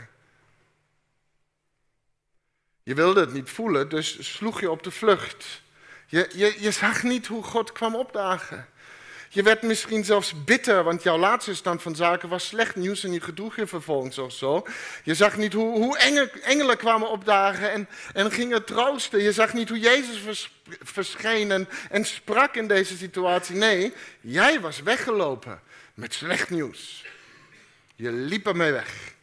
Je 2.83 2.93
wilde 2.93 3.19
het 3.19 3.33
niet 3.33 3.49
voelen, 3.49 3.89
dus 3.89 4.33
sloeg 4.35 4.59
je 4.59 4.71
op 4.71 4.83
de 4.83 4.91
vlucht. 4.91 5.61
Je, 6.05 6.29
je, 6.35 6.55
je 6.59 6.71
zag 6.71 7.03
niet 7.03 7.27
hoe 7.27 7.43
God 7.43 7.71
kwam 7.71 7.95
opdagen. 7.95 8.67
Je 9.29 9.43
werd 9.43 9.61
misschien 9.61 10.05
zelfs 10.05 10.43
bitter, 10.43 10.83
want 10.83 11.03
jouw 11.03 11.17
laatste 11.17 11.55
stand 11.55 11.81
van 11.81 11.95
zaken 11.95 12.29
was 12.29 12.47
slecht 12.47 12.75
nieuws 12.75 13.03
en 13.03 13.13
je 13.13 13.21
gedroeg 13.21 13.55
je 13.55 13.67
vervolgens 13.67 14.17
of 14.17 14.33
zo. 14.33 14.65
Je 15.03 15.15
zag 15.15 15.37
niet 15.37 15.53
hoe, 15.53 15.77
hoe 15.77 15.97
engelen 16.41 16.77
kwamen 16.77 17.09
opdagen 17.09 17.71
en, 17.71 17.89
en 18.13 18.31
gingen 18.31 18.65
troosten. 18.65 19.21
Je 19.21 19.31
zag 19.31 19.53
niet 19.53 19.69
hoe 19.69 19.79
Jezus 19.79 20.49
verscheen 20.81 21.51
en, 21.51 21.69
en 21.89 22.05
sprak 22.05 22.55
in 22.55 22.67
deze 22.67 22.97
situatie. 22.97 23.55
Nee, 23.55 23.93
jij 24.21 24.59
was 24.61 24.81
weggelopen 24.81 25.61
met 25.93 26.13
slecht 26.13 26.49
nieuws. 26.49 27.05
Je 27.95 28.11
liep 28.11 28.47
ermee 28.47 28.71
weg. 28.71 29.15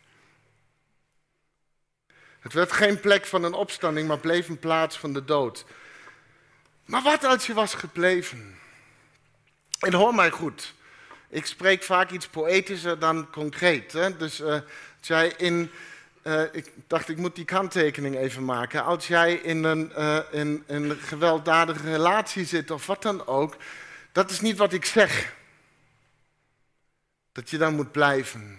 Het 2.40 2.52
werd 2.52 2.72
geen 2.72 3.00
plek 3.00 3.26
van 3.26 3.44
een 3.44 3.52
opstanding, 3.52 4.08
maar 4.08 4.18
bleef 4.18 4.48
een 4.48 4.58
plaats 4.58 4.98
van 4.98 5.12
de 5.12 5.24
dood. 5.24 5.64
Maar 6.84 7.02
wat 7.02 7.24
als 7.24 7.46
je 7.46 7.54
was 7.54 7.74
gebleven? 7.74 8.58
En 9.84 9.94
hoor 9.94 10.14
mij 10.14 10.30
goed. 10.30 10.74
Ik 11.28 11.46
spreek 11.46 11.82
vaak 11.82 12.10
iets 12.10 12.28
poëtischer 12.28 12.98
dan 12.98 13.30
concreet. 13.30 13.92
Hè? 13.92 14.16
Dus 14.16 14.40
uh, 14.40 14.46
als 14.48 14.62
jij 15.00 15.28
in. 15.28 15.70
Uh, 16.22 16.42
ik 16.52 16.72
dacht, 16.86 17.08
ik 17.08 17.16
moet 17.16 17.34
die 17.34 17.44
kanttekening 17.44 18.16
even 18.16 18.44
maken. 18.44 18.84
Als 18.84 19.06
jij 19.06 19.34
in 19.34 19.64
een, 19.64 19.92
uh, 19.98 20.18
in 20.30 20.64
een 20.66 20.96
gewelddadige 20.96 21.90
relatie 21.90 22.44
zit 22.44 22.70
of 22.70 22.86
wat 22.86 23.02
dan 23.02 23.26
ook, 23.26 23.56
dat 24.12 24.30
is 24.30 24.40
niet 24.40 24.56
wat 24.56 24.72
ik 24.72 24.84
zeg. 24.84 25.34
Dat 27.32 27.50
je 27.50 27.58
dan 27.58 27.74
moet 27.74 27.92
blijven. 27.92 28.58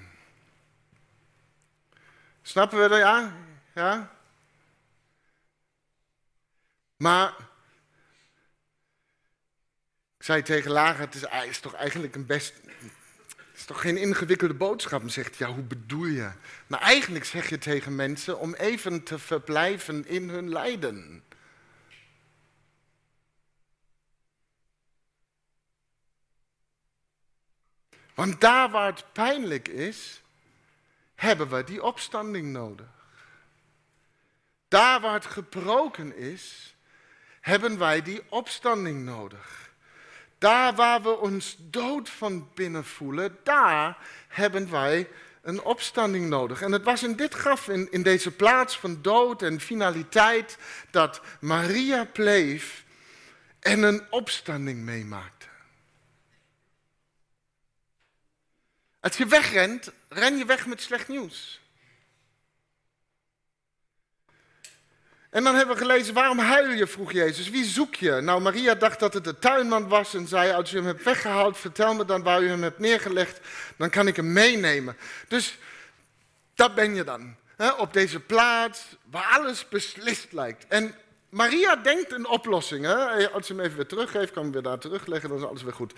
Snappen 2.41 2.81
we 2.81 2.88
dat? 2.88 2.97
Ja? 2.97 3.33
ja? 3.73 4.11
Maar 6.97 7.33
zei 10.25 10.41
tegen 10.41 10.71
Lara, 10.71 10.99
het 10.99 11.15
is, 11.15 11.23
is 11.49 11.59
toch 11.59 11.73
eigenlijk 11.73 12.15
een 12.15 12.25
best... 12.25 12.53
Het 13.27 13.63
is 13.63 13.65
toch 13.65 13.81
geen 13.81 13.97
ingewikkelde 13.97 14.53
boodschap? 14.53 15.01
En 15.01 15.09
zegt, 15.09 15.38
ja, 15.38 15.47
hoe 15.53 15.63
bedoel 15.63 16.05
je? 16.05 16.31
Maar 16.67 16.79
eigenlijk 16.79 17.25
zeg 17.25 17.49
je 17.49 17.57
tegen 17.57 17.95
mensen 17.95 18.39
om 18.39 18.53
even 18.53 19.03
te 19.03 19.19
verblijven 19.19 20.07
in 20.07 20.29
hun 20.29 20.49
lijden. 20.49 21.23
Want 28.13 28.41
daar 28.41 28.69
waar 28.69 28.91
het 28.93 29.05
pijnlijk 29.11 29.67
is, 29.67 30.21
hebben 31.15 31.49
we 31.49 31.63
die 31.63 31.83
opstanding 31.83 32.51
nodig. 32.51 32.88
Daar 34.67 35.01
waar 35.01 35.13
het 35.13 35.25
gebroken 35.25 36.17
is, 36.17 36.75
hebben 37.41 37.77
wij 37.77 38.01
die 38.01 38.31
opstanding 38.31 39.03
nodig. 39.03 39.64
Daar 40.38 40.76
waar 40.76 41.02
we 41.02 41.17
ons 41.17 41.56
dood 41.60 42.10
van 42.10 42.50
binnen 42.54 42.86
voelen, 42.86 43.38
daar 43.43 43.98
hebben 44.28 44.71
wij 44.71 45.10
een 45.41 45.63
opstanding 45.63 46.30
nodig. 46.30 46.62
En 46.62 46.71
het 46.71 46.84
was 46.84 47.04
in 47.04 47.15
dit 47.15 47.34
graf, 47.34 47.67
in, 47.67 47.91
in 47.91 48.04
deze 48.04 48.32
plaats 48.32 48.80
van 48.80 49.02
dood 49.02 49.41
en 49.41 49.60
finaliteit, 49.60 50.58
dat 50.91 51.21
Maria 51.39 52.06
bleef 52.06 52.84
en 53.60 53.84
een 53.84 54.04
opstanding 54.10 54.80
meemaakte. 54.80 55.45
Als 59.00 59.17
je 59.17 59.26
wegrent, 59.26 59.91
ren 60.08 60.38
je 60.38 60.45
weg 60.45 60.65
met 60.65 60.82
slecht 60.82 61.08
nieuws. 61.08 61.62
En 65.36 65.43
dan 65.43 65.56
hebben 65.56 65.76
we 65.76 65.82
gelezen, 65.82 66.13
waarom 66.13 66.39
huil 66.39 66.69
je, 66.69 66.88
vroeg 66.88 67.12
Jezus. 67.12 67.50
Wie 67.50 67.65
zoek 67.65 67.95
je? 67.95 68.12
Nou, 68.12 68.41
Maria 68.41 68.76
dacht 68.76 69.00
dat 69.00 69.13
het 69.13 69.24
de 69.24 69.39
tuinman 69.39 69.88
was 69.88 70.13
en 70.13 70.28
zei, 70.28 70.52
als 70.52 70.74
u 70.74 70.76
hem 70.76 70.86
hebt 70.86 71.04
weggehaald, 71.04 71.58
vertel 71.58 71.93
me 71.93 72.06
dan 72.06 72.24
waar 72.24 72.41
u 72.41 72.48
hem 72.50 72.63
hebt 72.63 72.80
neergelegd, 72.80 73.39
dan 73.78 73.89
kan 73.89 74.08
ik 74.08 74.15
hem 74.15 74.34
meenemen. 74.34 74.98
Dus 75.28 75.58
dat 76.54 76.76
ben 76.76 76.95
je 76.95 77.04
dan, 77.04 77.36
hè, 77.56 77.69
op 77.69 77.93
deze 77.93 78.19
plaats 78.19 78.86
waar 79.12 79.26
alles 79.39 79.67
beslist 79.69 80.32
lijkt. 80.32 80.65
En 80.67 80.95
Maria 81.36 81.76
denkt 81.76 82.12
een 82.12 82.28
oplossing. 82.28 82.88
Als 83.34 83.48
ze 83.48 83.54
hem 83.54 83.60
even 83.60 83.76
weer 83.76 83.86
teruggeeft, 83.86 84.32
kan 84.32 84.43
hem 84.43 84.52
weer 84.52 84.62
daar 84.62 84.80
terugleggen, 84.80 85.30
dan 85.30 85.38
is 85.38 85.43
alles 85.43 85.63
weer 85.63 85.74
goed. 85.74 85.93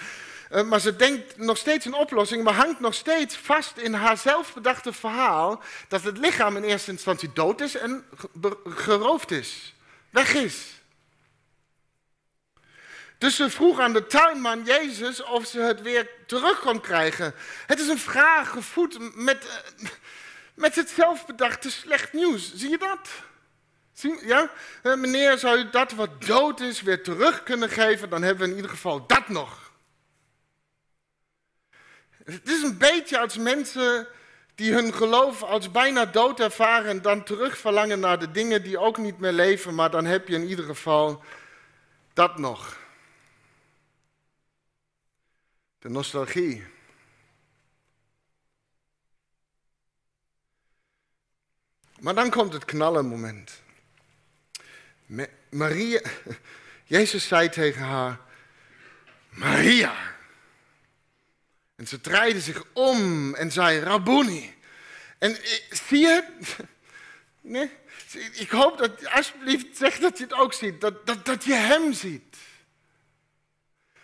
Uh, 0.52 0.64
maar 0.64 0.80
ze 0.80 0.96
denkt 0.96 1.38
nog 1.38 1.58
steeds 1.58 1.86
een 1.86 1.94
oplossing, 1.94 2.44
maar 2.44 2.54
hangt 2.54 2.80
nog 2.80 2.94
steeds 2.94 3.36
vast 3.36 3.78
in 3.78 3.94
haar 3.94 4.18
zelfbedachte 4.18 4.94
verhaal 4.94 5.62
dat 5.88 6.04
het 6.04 6.18
lichaam 6.18 6.58
in 6.58 6.64
eerste 6.64 6.92
instantie 6.92 7.34
dood 7.34 7.62
is 7.62 7.76
en 7.76 8.06
geroofd 8.66 9.32
is, 9.32 9.76
weg 10.10 10.34
is. 10.34 10.82
Dus 13.18 13.36
ze 13.36 13.50
vroeg 13.50 13.80
aan 13.80 13.94
de 13.94 14.08
tuinman 14.08 14.64
Jezus 14.64 15.24
of 15.24 15.46
ze 15.46 15.60
het 15.60 15.82
weer 15.82 16.10
terug 16.26 16.60
kon 16.60 16.82
krijgen. 16.82 17.34
Het 17.68 17.80
is 17.80 17.88
een 17.88 18.00
vraag 18.00 18.50
gevoed 18.50 19.16
met, 19.16 19.46
uh, 19.46 19.90
met 20.54 20.76
het 20.76 20.90
zelfbedachte 20.90 21.72
slecht 21.72 22.14
nieuws. 22.14 22.56
Zie 22.56 22.70
je 22.70 22.78
dat? 22.78 23.10
Ja? 24.02 24.52
Eh, 24.84 24.96
meneer, 24.96 25.38
zou 25.38 25.58
u 25.58 25.70
dat 25.70 25.92
wat 25.92 26.22
dood 26.22 26.60
is 26.60 26.82
weer 26.82 27.04
terug 27.04 27.44
kunnen 27.44 27.70
geven? 27.70 28.10
Dan 28.10 28.22
hebben 28.22 28.44
we 28.44 28.50
in 28.50 28.56
ieder 28.56 28.72
geval 28.72 29.06
dat 29.08 29.30
nog. 29.30 29.72
Het 32.24 32.50
is 32.50 32.62
een 32.62 32.78
beetje 32.78 33.20
als 33.20 33.38
mensen 33.38 34.08
die 34.56 34.74
hun 34.74 34.94
geloof 34.94 35.44
als 35.44 35.72
bijna 35.72 36.06
dood 36.06 36.40
ervaren 36.40 36.90
en 36.90 37.02
dan 37.02 37.24
terug 37.24 37.58
verlangen 37.58 38.00
naar 38.00 38.20
de 38.20 38.32
dingen 38.32 38.64
die 38.64 38.78
ook 38.78 38.98
niet 38.98 39.18
meer 39.18 39.32
leven, 39.32 39.76
maar 39.76 39.92
dan 39.92 40.06
heb 40.06 40.28
je 40.28 40.36
in 40.36 40.48
ieder 40.48 40.66
geval 40.66 41.24
dat 42.14 42.38
nog. 42.38 42.78
De 45.80 45.90
nostalgie. 45.90 46.66
Maar 52.00 52.16
dan 52.16 52.30
komt 52.30 52.54
het 52.54 52.66
knallenmoment. 52.66 53.66
Maria, 55.50 56.02
Jezus 56.84 57.28
zei 57.28 57.50
tegen 57.50 57.82
haar, 57.82 58.20
Maria. 59.30 60.16
En 61.76 61.88
ze 61.88 62.02
draaide 62.02 62.42
zich 62.42 62.64
om 62.74 63.34
en 63.36 63.52
zei, 63.52 63.80
Rabboni. 63.80 64.56
En 65.18 65.38
zie 65.70 66.00
je, 66.00 66.24
nee, 67.42 67.70
ik 68.34 68.50
hoop 68.50 68.78
dat, 68.78 69.08
alsjeblieft, 69.08 69.78
zeg 69.78 70.00
dat 70.00 70.18
je 70.18 70.24
het 70.24 70.34
ook 70.34 70.54
ziet, 70.54 70.82
dat, 70.82 71.06
dat, 71.06 71.26
dat 71.26 71.44
je 71.44 71.54
hem 71.54 71.94
ziet. 71.94 72.36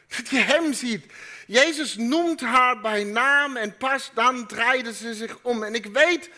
Dat 0.07 0.29
je 0.29 0.39
hem 0.39 0.73
ziet. 0.73 1.05
Jezus 1.47 1.95
noemt 1.95 2.41
haar 2.41 2.81
bij 2.81 3.03
naam 3.03 3.57
en 3.57 3.77
pas 3.77 4.11
dan 4.13 4.47
draaide 4.47 4.93
ze 4.93 5.13
zich 5.13 5.37
om. 5.41 5.63
En 5.63 5.75
ik 5.75 5.85
weet 5.85 6.29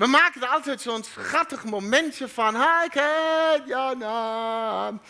we 0.00 0.06
maken 0.06 0.42
er 0.42 0.48
altijd 0.48 0.80
zo'n 0.80 1.04
schattig 1.04 1.64
momentje 1.64 2.28
van. 2.28 2.56
Hi, 2.56 2.88
ken 2.88 3.66
ja, 3.66 3.94
naam. 3.94 5.02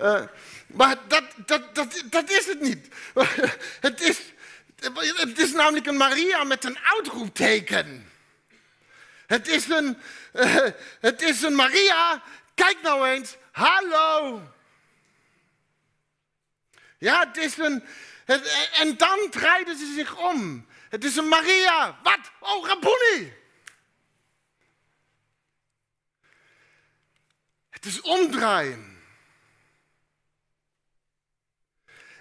Uh, 0.00 0.22
maar 0.66 0.96
dat, 1.06 1.24
dat, 1.46 1.74
dat, 1.74 2.02
dat 2.04 2.30
is 2.30 2.46
het 2.46 2.60
niet. 2.60 2.88
het, 3.88 4.00
is, 4.00 4.20
het 5.16 5.38
is 5.38 5.52
namelijk 5.52 5.86
een 5.86 5.96
Maria 5.96 6.44
met 6.44 6.64
een 6.64 6.78
uitroepteken. 6.78 8.10
Het 9.26 9.48
is 9.48 9.68
een, 9.68 9.98
uh, 10.34 10.66
het 11.00 11.22
is 11.22 11.42
een 11.42 11.54
Maria. 11.54 12.22
Kijk 12.54 12.76
nou 12.82 13.08
eens. 13.08 13.36
Hallo. 13.52 14.42
Ja, 16.98 17.26
het 17.26 17.36
is 17.36 17.58
een. 17.58 17.84
Het, 18.24 18.70
en 18.72 18.96
dan 18.96 19.18
draaiden 19.30 19.76
ze 19.76 19.92
zich 19.94 20.16
om. 20.16 20.66
Het 20.88 21.04
is 21.04 21.16
een 21.16 21.28
Maria. 21.28 21.98
Wat? 22.02 22.20
Oh, 22.40 22.66
Rabboni. 22.66 23.44
Het 27.76 27.84
is 27.84 28.00
omdraaien. 28.00 28.96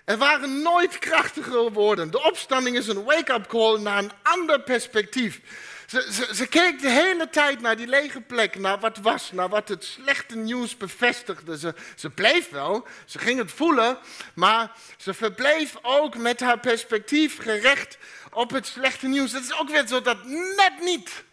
Er 0.05 0.17
waren 0.17 0.61
nooit 0.61 0.99
krachtigere 0.99 1.71
woorden. 1.71 2.11
De 2.11 2.23
opstanding 2.23 2.77
is 2.77 2.87
een 2.87 3.03
wake-up 3.03 3.47
call 3.47 3.79
naar 3.79 3.97
een 3.97 4.11
ander 4.23 4.61
perspectief. 4.61 5.41
Ze, 5.87 6.07
ze, 6.11 6.35
ze, 6.35 6.47
keek 6.47 6.81
de 6.81 6.89
hele 6.89 7.29
tijd 7.29 7.61
naar 7.61 7.77
die 7.77 7.87
lege 7.87 8.21
plek, 8.21 8.59
naar 8.59 8.79
wat 8.79 8.97
was, 8.97 9.31
naar 9.31 9.49
wat 9.49 9.67
het 9.67 9.83
slechte 9.83 10.35
nieuws 10.35 10.77
bevestigde. 10.77 11.57
Ze, 11.57 11.73
ze 11.95 12.09
bleef 12.09 12.49
wel, 12.49 12.87
ze 13.05 13.19
ging 13.19 13.39
het 13.39 13.51
voelen, 13.51 13.97
maar 14.33 14.71
ze 14.97 15.13
verbleef 15.13 15.75
ook 15.81 16.17
met 16.17 16.39
haar 16.39 16.59
perspectief 16.59 17.41
gerecht 17.41 17.97
op 18.31 18.51
het 18.51 18.67
slechte 18.67 19.07
nieuws. 19.07 19.31
Het 19.31 19.43
is 19.43 19.59
ook 19.59 19.69
weer 19.69 19.87
zo 19.87 20.01
dat 20.01 20.25
net 20.55 20.73
niet 20.79 21.24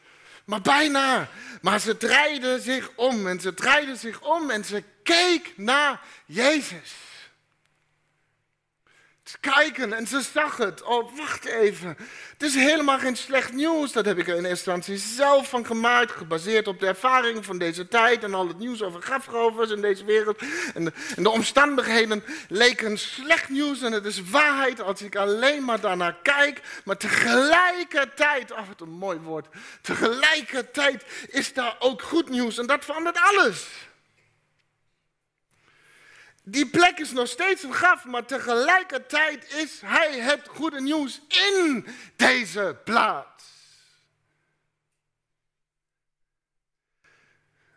maar 0.53 0.61
bijna. 0.61 1.29
Maar 1.61 1.81
ze 1.81 1.97
draaide 1.97 2.61
zich 2.61 2.91
om 2.95 3.27
en 3.27 3.41
ze 3.41 3.55
draaide 3.55 3.97
zich 3.97 4.21
om 4.21 4.51
en 4.51 4.65
ze 4.65 4.83
keek 5.03 5.53
naar 5.57 6.01
Jezus. 6.27 6.95
Kijken 9.41 9.93
en 9.93 10.07
ze 10.07 10.21
zag 10.33 10.57
het. 10.57 10.83
Oh, 10.83 11.17
wacht 11.17 11.45
even. 11.45 11.97
Het 12.33 12.43
is 12.43 12.55
helemaal 12.55 12.99
geen 12.99 13.17
slecht 13.17 13.53
nieuws. 13.53 13.93
Dat 13.93 14.05
heb 14.05 14.19
ik 14.19 14.29
er 14.29 14.37
in 14.37 14.45
eerste 14.45 14.71
instantie 14.71 14.97
zelf 14.97 15.49
van 15.49 15.67
gemaakt. 15.67 16.13
Gebaseerd 16.13 16.69
op 16.69 16.81
de 16.81 16.87
ervaring 16.87 17.45
van 17.45 17.59
deze 17.59 17.89
tijd. 17.89 18.25
En 18.25 18.35
al 18.35 18.49
het 18.49 18.59
nieuws 18.59 18.83
over 18.83 19.03
grafrovers 19.03 19.71
in 19.71 19.81
deze 19.81 20.05
wereld. 20.05 20.43
En 20.75 20.85
de, 20.85 20.93
en 21.17 21.23
de 21.23 21.31
omstandigheden 21.31 22.25
leken 22.49 22.99
slecht 22.99 23.49
nieuws. 23.49 23.83
En 23.83 23.93
het 23.93 24.05
is 24.05 24.23
waarheid 24.31 24.81
als 24.81 25.03
ik 25.03 25.17
alleen 25.17 25.65
maar 25.65 25.81
daarnaar 25.81 26.17
kijk. 26.23 26.61
Maar 26.85 26.97
tegelijkertijd, 26.97 28.53
oh 28.53 28.69
wat 28.69 28.81
een 28.81 28.93
mooi 28.93 29.19
woord. 29.19 29.47
Tegelijkertijd 29.81 31.05
is 31.29 31.53
daar 31.53 31.77
ook 31.79 32.03
goed 32.03 32.29
nieuws. 32.29 32.59
En 32.59 32.67
dat 32.67 32.85
verandert 32.85 33.19
alles. 33.21 33.67
Die 36.45 36.67
plek 36.67 36.99
is 36.99 37.13
nog 37.13 37.29
steeds 37.29 37.63
een 37.63 37.75
graf, 37.75 38.05
maar 38.05 38.25
tegelijkertijd 38.25 39.53
is 39.55 39.81
hij 39.81 40.19
het 40.19 40.49
goede 40.49 40.81
nieuws 40.81 41.21
in 41.29 41.87
deze 42.17 42.81
plaats. 42.85 43.45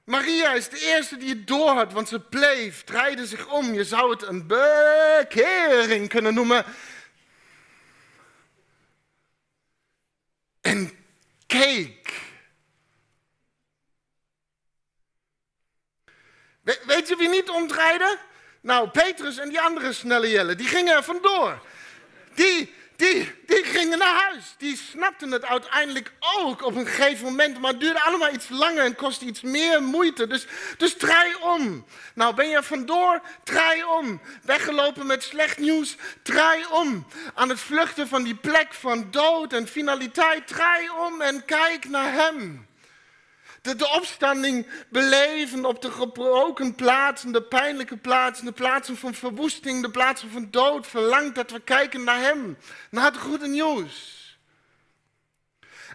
Maria 0.04 0.54
is 0.54 0.70
de 0.70 0.80
eerste 0.80 1.18
die 1.18 1.30
het 1.30 1.48
doorhad, 1.48 1.94
want 1.94 2.08
ze 2.08 2.20
bleef, 2.20 2.84
draaide 2.84 3.26
zich 3.26 3.48
om. 3.48 3.74
Je 3.74 3.84
zou 3.84 4.12
het 4.12 4.22
een 4.22 4.48
bekering 4.48 6.10
kunnen 6.10 6.34
noemen. 6.34 6.66
En 10.62 11.06
keek. 11.46 12.22
Weet 16.62 17.08
je 17.08 17.16
wie 17.16 17.30
niet 17.30 17.50
omdraaide? 17.50 18.20
Nou, 18.66 18.90
Petrus 18.90 19.38
en 19.38 19.50
die 19.50 19.62
andere 19.62 19.94
snelle 19.94 20.30
jellen, 20.30 20.58
die 20.58 20.68
gingen 20.68 20.96
er 20.96 21.04
vandoor. 21.04 21.62
Die, 22.34 22.74
die, 22.96 23.32
die 23.46 23.64
gingen 23.64 23.98
naar 23.98 24.22
huis. 24.30 24.56
Die 24.58 24.78
snapten 24.78 25.32
het 25.32 25.46
uiteindelijk 25.46 26.12
ook 26.38 26.64
op 26.64 26.76
een 26.76 26.88
gegeven 26.88 27.26
moment. 27.26 27.60
Maar 27.60 27.72
het 27.72 27.80
duurde 27.80 28.02
allemaal 28.02 28.34
iets 28.34 28.50
langer 28.50 28.84
en 28.84 28.96
kostte 28.96 29.26
iets 29.26 29.42
meer 29.42 29.84
moeite. 29.84 30.28
Dus, 30.28 30.46
dus 30.78 30.98
draai 30.98 31.36
om. 31.36 31.86
Nou, 32.14 32.36
ben 32.36 32.50
je 32.50 32.64
vandoor? 32.64 33.22
Draai 33.44 33.84
om. 33.84 34.22
Weggelopen 34.42 35.06
met 35.06 35.24
slecht 35.24 35.58
nieuws? 35.58 35.96
Draai 36.22 36.66
om. 36.72 37.08
Aan 37.34 37.50
het 37.50 37.60
vluchten 37.60 38.08
van 38.08 38.24
die 38.24 38.36
plek 38.36 38.74
van 38.74 39.08
dood 39.12 39.54
en 39.54 39.68
finaliteit? 39.68 40.48
Draai 40.48 40.90
om 40.90 41.22
en 41.22 41.46
kijk 41.46 41.90
naar 41.90 42.14
Hem 42.14 42.68
de, 43.66 43.76
de 43.76 43.90
opstanding 43.90 44.68
beleven 44.90 45.66
op 45.66 45.82
de 45.82 45.92
gebroken 45.92 46.76
plaatsen, 46.76 47.32
de 47.32 47.42
pijnlijke 47.42 47.98
plaatsen, 47.98 48.46
de 48.46 48.52
plaatsen 48.52 48.98
van 48.98 49.14
verwoesting, 49.14 49.82
de 49.82 49.92
plaatsen 49.92 50.32
van 50.32 50.48
dood, 50.52 50.88
verlangt 50.88 51.36
dat 51.36 51.52
we 51.52 51.60
kijken 51.60 52.04
naar 52.04 52.20
Hem, 52.20 52.58
naar 52.90 53.06
het 53.06 53.18
goede 53.18 53.48
nieuws. 53.48 54.14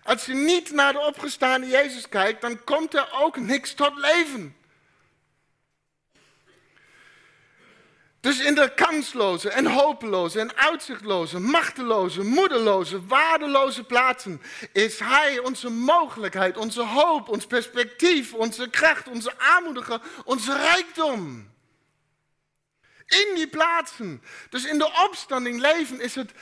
Als 0.02 0.26
je 0.26 0.34
niet 0.34 0.70
naar 0.70 0.92
de 0.92 1.00
opgestaande 1.00 1.66
Jezus 1.66 2.08
kijkt, 2.08 2.40
dan 2.40 2.64
komt 2.64 2.94
er 2.94 3.08
ook 3.12 3.36
niks 3.36 3.74
tot 3.74 3.98
leven. 3.98 4.56
Dus 8.20 8.40
in 8.40 8.54
de 8.54 8.74
kansloze 8.74 9.50
en 9.50 9.66
hopeloze 9.66 10.40
en 10.40 10.56
uitzichtloze, 10.56 11.38
machteloze, 11.38 12.22
moedeloze, 12.22 13.06
waardeloze 13.06 13.84
plaatsen 13.84 14.42
is 14.72 14.98
Hij 14.98 15.38
onze 15.38 15.70
mogelijkheid, 15.70 16.56
onze 16.56 16.82
hoop, 16.82 17.28
ons 17.28 17.46
perspectief, 17.46 18.34
onze 18.34 18.70
kracht, 18.70 19.08
onze 19.08 19.38
aanmoediger, 19.38 20.00
onze 20.24 20.56
rijkdom. 20.56 21.50
In 23.06 23.34
die 23.34 23.48
plaatsen, 23.48 24.22
dus 24.50 24.64
in 24.64 24.78
de 24.78 25.04
opstanding 25.08 25.60
leven, 25.60 26.00
is 26.00 26.14
het 26.14 26.32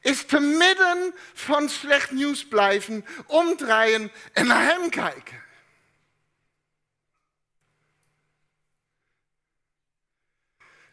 is 0.00 0.24
te 0.24 0.40
midden 0.40 1.14
van 1.32 1.68
slecht 1.68 2.10
nieuws 2.10 2.46
blijven, 2.46 3.04
omdraaien 3.26 4.12
en 4.32 4.46
naar 4.46 4.62
Hem 4.62 4.90
kijken. 4.90 5.44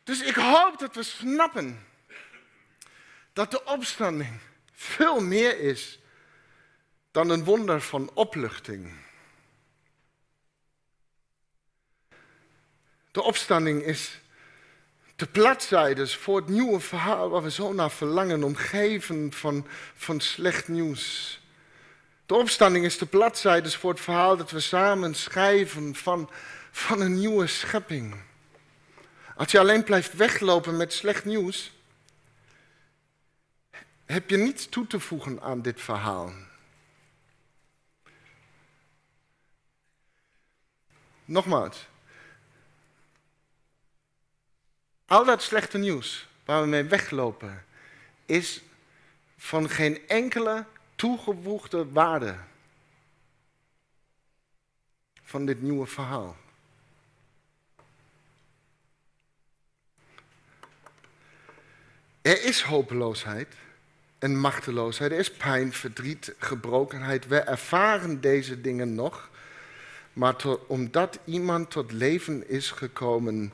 Dus 0.03 0.21
ik 0.21 0.35
hoop 0.35 0.79
dat 0.79 0.95
we 0.95 1.03
snappen 1.03 1.85
dat 3.33 3.51
de 3.51 3.63
opstanding 3.63 4.39
veel 4.73 5.21
meer 5.21 5.59
is 5.59 5.99
dan 7.11 7.29
een 7.29 7.43
wonder 7.43 7.81
van 7.81 8.11
opluchting. 8.13 8.91
De 13.11 13.21
opstanding 13.21 13.83
is 13.83 14.21
de 15.15 15.25
bladzijdes 15.25 16.15
voor 16.15 16.35
het 16.35 16.47
nieuwe 16.47 16.79
verhaal 16.79 17.29
waar 17.29 17.43
we 17.43 17.51
zo 17.51 17.73
naar 17.73 17.91
verlangen, 17.91 18.43
omgeven 18.43 19.33
van, 19.33 19.67
van 19.95 20.19
slecht 20.19 20.67
nieuws. 20.67 21.39
De 22.25 22.35
opstanding 22.35 22.85
is 22.85 22.97
de 22.97 23.05
bladzijdes 23.05 23.75
voor 23.75 23.91
het 23.91 24.01
verhaal 24.01 24.37
dat 24.37 24.51
we 24.51 24.59
samen 24.59 25.15
schrijven 25.15 25.95
van, 25.95 26.29
van 26.71 27.01
een 27.01 27.19
nieuwe 27.19 27.47
schepping. 27.47 28.15
Als 29.35 29.51
je 29.51 29.59
alleen 29.59 29.83
blijft 29.83 30.13
weglopen 30.13 30.77
met 30.77 30.93
slecht 30.93 31.25
nieuws, 31.25 31.71
heb 34.05 34.29
je 34.29 34.37
niets 34.37 34.69
toe 34.69 34.87
te 34.87 34.99
voegen 34.99 35.41
aan 35.41 35.61
dit 35.61 35.81
verhaal. 35.81 36.33
Nogmaals, 41.25 41.87
al 45.05 45.25
dat 45.25 45.41
slechte 45.41 45.77
nieuws 45.77 46.27
waar 46.45 46.61
we 46.61 46.67
mee 46.67 46.83
weglopen, 46.83 47.65
is 48.25 48.61
van 49.37 49.69
geen 49.69 50.07
enkele 50.07 50.65
toegevoegde 50.95 51.91
waarde 51.91 52.37
van 55.23 55.45
dit 55.45 55.61
nieuwe 55.61 55.85
verhaal. 55.85 56.37
Er 62.23 62.43
is 62.43 62.61
hopeloosheid 62.61 63.47
en 64.19 64.37
machteloosheid. 64.37 65.11
Er 65.11 65.17
is 65.17 65.31
pijn, 65.31 65.73
verdriet, 65.73 66.35
gebrokenheid. 66.37 67.27
We 67.27 67.37
ervaren 67.37 68.21
deze 68.21 68.61
dingen 68.61 68.95
nog. 68.95 69.29
Maar 70.13 70.35
omdat 70.67 71.19
iemand 71.25 71.71
tot 71.71 71.91
leven 71.91 72.49
is 72.49 72.71
gekomen, 72.71 73.53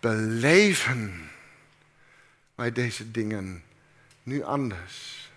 beleven 0.00 1.30
wij 2.54 2.72
deze 2.72 3.10
dingen 3.10 3.62
nu 4.22 4.42
anders. 4.42 5.30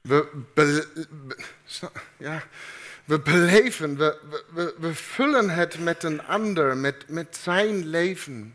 We, 0.00 0.42
ja, 2.16 2.42
we 3.04 3.20
beleven, 3.20 3.96
we, 3.96 4.18
we, 4.50 4.74
we 4.78 4.94
vullen 4.94 5.50
het 5.50 5.78
met 5.78 6.02
een 6.02 6.22
ander, 6.22 6.76
met, 6.76 7.08
met 7.08 7.36
zijn 7.36 7.86
leven. 7.86 8.54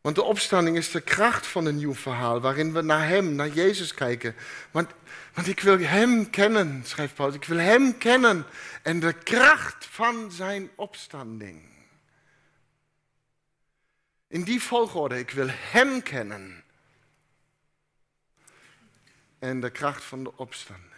Want 0.00 0.16
de 0.16 0.22
opstanding 0.22 0.76
is 0.76 0.90
de 0.90 1.00
kracht 1.00 1.46
van 1.46 1.66
een 1.66 1.76
nieuw 1.76 1.94
verhaal, 1.94 2.40
waarin 2.40 2.72
we 2.72 2.80
naar 2.80 3.08
Hem, 3.08 3.34
naar 3.34 3.48
Jezus 3.48 3.94
kijken. 3.94 4.34
Want, 4.70 4.90
want 5.34 5.46
ik 5.46 5.60
wil 5.60 5.78
Hem 5.78 6.30
kennen, 6.30 6.82
schrijft 6.84 7.14
Paulus. 7.14 7.36
Ik 7.36 7.44
wil 7.44 7.58
Hem 7.58 7.98
kennen 7.98 8.46
en 8.82 9.00
de 9.00 9.12
kracht 9.12 9.86
van 9.86 10.32
Zijn 10.32 10.70
opstanding. 10.74 11.62
In 14.28 14.42
die 14.42 14.62
volgorde, 14.62 15.18
ik 15.18 15.30
wil 15.30 15.48
Hem 15.50 16.02
kennen 16.02 16.64
en 19.38 19.60
de 19.60 19.70
kracht 19.70 20.04
van 20.04 20.24
de 20.24 20.36
opstanding. 20.36 20.97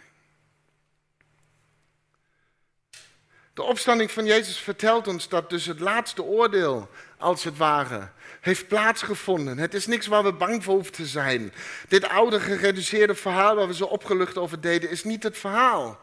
De 3.61 3.67
opstanding 3.67 4.11
van 4.11 4.25
Jezus 4.25 4.57
vertelt 4.57 5.07
ons 5.07 5.27
dat 5.27 5.49
dus 5.49 5.65
het 5.65 5.79
laatste 5.79 6.23
oordeel, 6.23 6.89
als 7.17 7.43
het 7.43 7.57
ware, 7.57 8.09
heeft 8.39 8.67
plaatsgevonden. 8.67 9.57
Het 9.57 9.73
is 9.73 9.87
niks 9.87 10.07
waar 10.07 10.23
we 10.23 10.33
bang 10.33 10.63
voor 10.63 10.73
hoeven 10.73 10.93
te 10.93 11.05
zijn. 11.05 11.53
Dit 11.87 12.07
oude 12.07 12.39
gereduceerde 12.39 13.15
verhaal 13.15 13.55
waar 13.55 13.67
we 13.67 13.73
zo 13.73 13.85
opgelucht 13.85 14.37
over 14.37 14.61
deden, 14.61 14.89
is 14.89 15.03
niet 15.03 15.23
het 15.23 15.37
verhaal. 15.37 15.99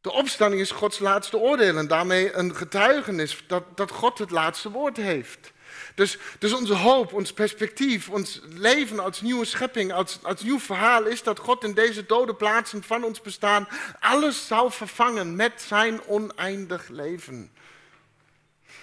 De 0.00 0.12
opstanding 0.12 0.62
is 0.62 0.70
Gods 0.70 0.98
laatste 0.98 1.36
oordeel 1.36 1.76
en 1.76 1.88
daarmee 1.88 2.34
een 2.34 2.56
getuigenis 2.56 3.44
dat, 3.46 3.76
dat 3.76 3.90
God 3.90 4.18
het 4.18 4.30
laatste 4.30 4.70
woord 4.70 4.96
heeft. 4.96 5.52
Dus, 5.96 6.18
dus 6.38 6.52
onze 6.52 6.74
hoop, 6.74 7.12
ons 7.12 7.32
perspectief, 7.32 8.08
ons 8.08 8.40
leven 8.44 8.98
als 8.98 9.20
nieuwe 9.20 9.44
schepping, 9.44 9.92
als, 9.92 10.18
als 10.22 10.42
nieuw 10.42 10.58
verhaal 10.58 11.04
is 11.04 11.22
dat 11.22 11.38
God 11.38 11.64
in 11.64 11.74
deze 11.74 12.06
dode 12.06 12.34
plaatsen 12.34 12.82
van 12.82 13.04
ons 13.04 13.20
bestaan 13.20 13.68
alles 14.00 14.46
zal 14.46 14.70
vervangen 14.70 15.36
met 15.36 15.62
zijn 15.62 16.06
oneindig 16.06 16.88
leven. 16.88 17.50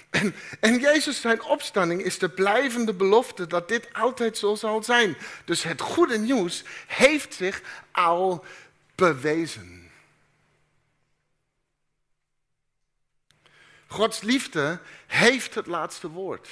En, 0.09 0.35
en 0.59 0.79
Jezus 0.79 1.21
zijn 1.21 1.43
opstanding 1.43 2.03
is 2.03 2.19
de 2.19 2.29
blijvende 2.29 2.93
belofte 2.93 3.47
dat 3.47 3.67
dit 3.67 3.93
altijd 3.93 4.37
zo 4.37 4.55
zal 4.55 4.83
zijn. 4.83 5.17
Dus 5.45 5.63
het 5.63 5.81
goede 5.81 6.17
nieuws 6.17 6.63
heeft 6.87 7.33
zich 7.33 7.61
al 7.91 8.45
bewezen. 8.95 9.91
Gods 13.87 14.21
liefde 14.21 14.79
heeft 15.07 15.55
het 15.55 15.67
laatste 15.67 16.09
woord. 16.09 16.49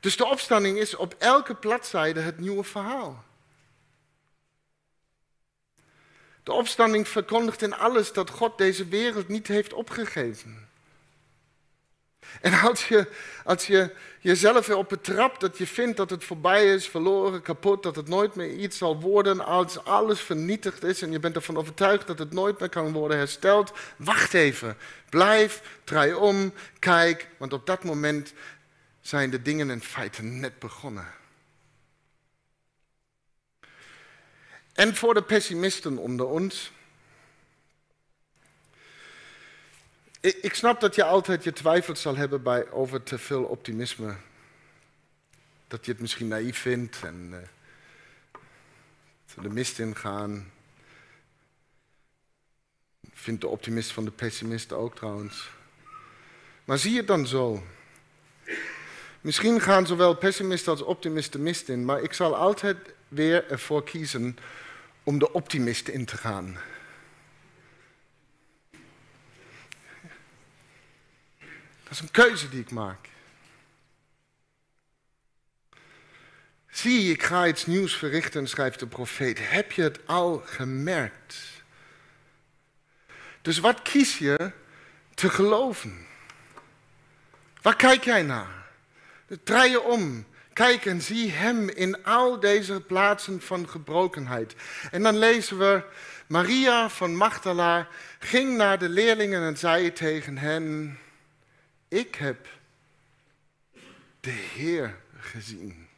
Dus 0.00 0.16
de 0.16 0.26
opstanding 0.26 0.78
is 0.78 0.96
op 0.96 1.14
elke 1.18 1.54
bladzijde 1.54 2.20
het 2.20 2.38
nieuwe 2.38 2.64
verhaal. 2.64 3.24
De 6.42 6.52
opstanding 6.52 7.08
verkondigt 7.08 7.62
in 7.62 7.74
alles 7.74 8.12
dat 8.12 8.30
God 8.30 8.58
deze 8.58 8.88
wereld 8.88 9.28
niet 9.28 9.46
heeft 9.46 9.72
opgegeven. 9.72 10.68
En 12.40 12.60
als 12.60 12.88
je, 12.88 13.06
als 13.44 13.66
je 13.66 13.90
jezelf 14.20 14.68
erop 14.68 14.88
betrapt 14.88 15.40
dat 15.40 15.58
je 15.58 15.66
vindt 15.66 15.96
dat 15.96 16.10
het 16.10 16.24
voorbij 16.24 16.74
is, 16.74 16.88
verloren, 16.88 17.42
kapot, 17.42 17.82
dat 17.82 17.96
het 17.96 18.08
nooit 18.08 18.34
meer 18.34 18.50
iets 18.50 18.78
zal 18.78 19.00
worden, 19.00 19.44
als 19.44 19.84
alles 19.84 20.20
vernietigd 20.20 20.84
is 20.84 21.02
en 21.02 21.12
je 21.12 21.18
bent 21.18 21.34
ervan 21.34 21.56
overtuigd 21.56 22.06
dat 22.06 22.18
het 22.18 22.32
nooit 22.32 22.58
meer 22.58 22.68
kan 22.68 22.92
worden 22.92 23.16
hersteld, 23.16 23.72
wacht 23.96 24.34
even. 24.34 24.76
Blijf, 25.08 25.62
draai 25.84 26.14
om, 26.14 26.52
kijk, 26.78 27.28
want 27.36 27.52
op 27.52 27.66
dat 27.66 27.84
moment 27.84 28.32
zijn 29.08 29.30
de 29.30 29.42
dingen 29.42 29.70
in 29.70 29.80
feite 29.80 30.22
net 30.22 30.58
begonnen. 30.58 31.06
En 34.72 34.96
voor 34.96 35.14
de 35.14 35.22
pessimisten 35.22 35.98
onder 35.98 36.26
ons. 36.26 36.72
ik, 40.20 40.54
snap 40.54 40.80
dat 40.80 40.94
je 40.94 41.04
altijd 41.04 41.44
je 41.44 41.52
twijfels 41.52 42.00
zal 42.00 42.16
hebben 42.16 42.42
bij 42.42 42.70
over 42.70 43.02
te 43.02 43.18
veel 43.18 43.42
optimisme. 43.42 44.16
Dat 45.68 45.84
je 45.84 45.92
het 45.92 46.00
misschien 46.00 46.28
naïef 46.28 46.58
vindt 46.58 47.04
en 47.04 47.30
uh, 47.30 47.38
de 49.42 49.48
mist 49.48 49.78
ingaan. 49.78 50.52
Vindt 53.12 53.40
de 53.40 53.48
optimist 53.48 53.92
van 53.92 54.04
de 54.04 54.10
pessimist 54.10 54.72
ook 54.72 54.96
trouwens. 54.96 55.50
Maar 56.64 56.78
zie 56.78 56.96
het 56.96 57.06
dan 57.06 57.26
zo. 57.26 57.62
Misschien 59.20 59.60
gaan 59.60 59.86
zowel 59.86 60.14
pessimisten 60.14 60.72
als 60.72 60.82
optimisten 60.82 61.42
mist 61.42 61.68
in, 61.68 61.84
maar 61.84 62.02
ik 62.02 62.12
zal 62.12 62.36
altijd 62.36 62.76
weer 63.08 63.50
ervoor 63.50 63.84
kiezen 63.84 64.38
om 65.02 65.18
de 65.18 65.32
optimist 65.32 65.88
in 65.88 66.04
te 66.04 66.16
gaan. 66.16 66.58
Dat 71.82 71.90
is 71.90 72.00
een 72.00 72.10
keuze 72.10 72.48
die 72.48 72.60
ik 72.60 72.70
maak. 72.70 73.08
Zie, 76.70 77.12
ik 77.12 77.22
ga 77.22 77.46
iets 77.46 77.66
nieuws 77.66 77.96
verrichten, 77.96 78.48
schrijft 78.48 78.78
de 78.78 78.86
profeet. 78.86 79.50
Heb 79.50 79.72
je 79.72 79.82
het 79.82 80.06
al 80.06 80.42
gemerkt? 80.44 81.36
Dus 83.42 83.58
wat 83.58 83.82
kies 83.82 84.18
je 84.18 84.50
te 85.14 85.30
geloven? 85.30 86.06
Waar 87.62 87.76
kijk 87.76 88.04
jij 88.04 88.22
naar? 88.22 88.67
Draai 89.44 89.70
je 89.70 89.82
om. 89.82 90.26
Kijk 90.52 90.86
en 90.86 91.02
zie 91.02 91.30
Hem 91.30 91.68
in 91.68 92.04
al 92.04 92.40
deze 92.40 92.80
plaatsen 92.80 93.40
van 93.40 93.68
gebrokenheid. 93.68 94.54
En 94.90 95.02
dan 95.02 95.18
lezen 95.18 95.58
we, 95.58 95.82
Maria 96.26 96.88
van 96.88 97.16
Magdala 97.16 97.88
ging 98.18 98.56
naar 98.56 98.78
de 98.78 98.88
leerlingen 98.88 99.42
en 99.42 99.56
zei 99.56 99.92
tegen 99.92 100.38
hen, 100.38 100.98
ik 101.88 102.14
heb 102.14 102.48
de 104.20 104.30
Heer 104.30 104.96
gezien. 105.18 105.88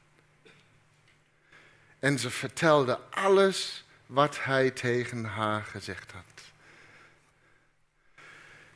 En 1.98 2.18
ze 2.18 2.30
vertelde 2.30 2.98
alles 3.10 3.84
wat 4.06 4.44
hij 4.44 4.70
tegen 4.70 5.24
haar 5.24 5.62
gezegd 5.62 6.12
had. 6.12 6.24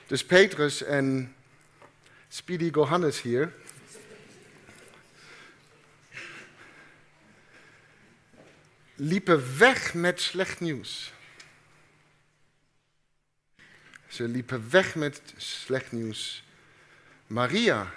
Dus 0.06 0.24
Petrus 0.24 0.82
en 0.82 1.34
Speedy 2.28 2.70
Johannes 2.72 3.22
hier. 3.22 3.52
Liepen 8.94 9.58
weg 9.58 9.94
met 9.94 10.20
slecht 10.20 10.60
nieuws. 10.60 11.12
Ze 14.08 14.28
liepen 14.28 14.70
weg 14.70 14.94
met 14.94 15.34
slecht 15.36 15.92
nieuws. 15.92 16.44
Maria 17.26 17.92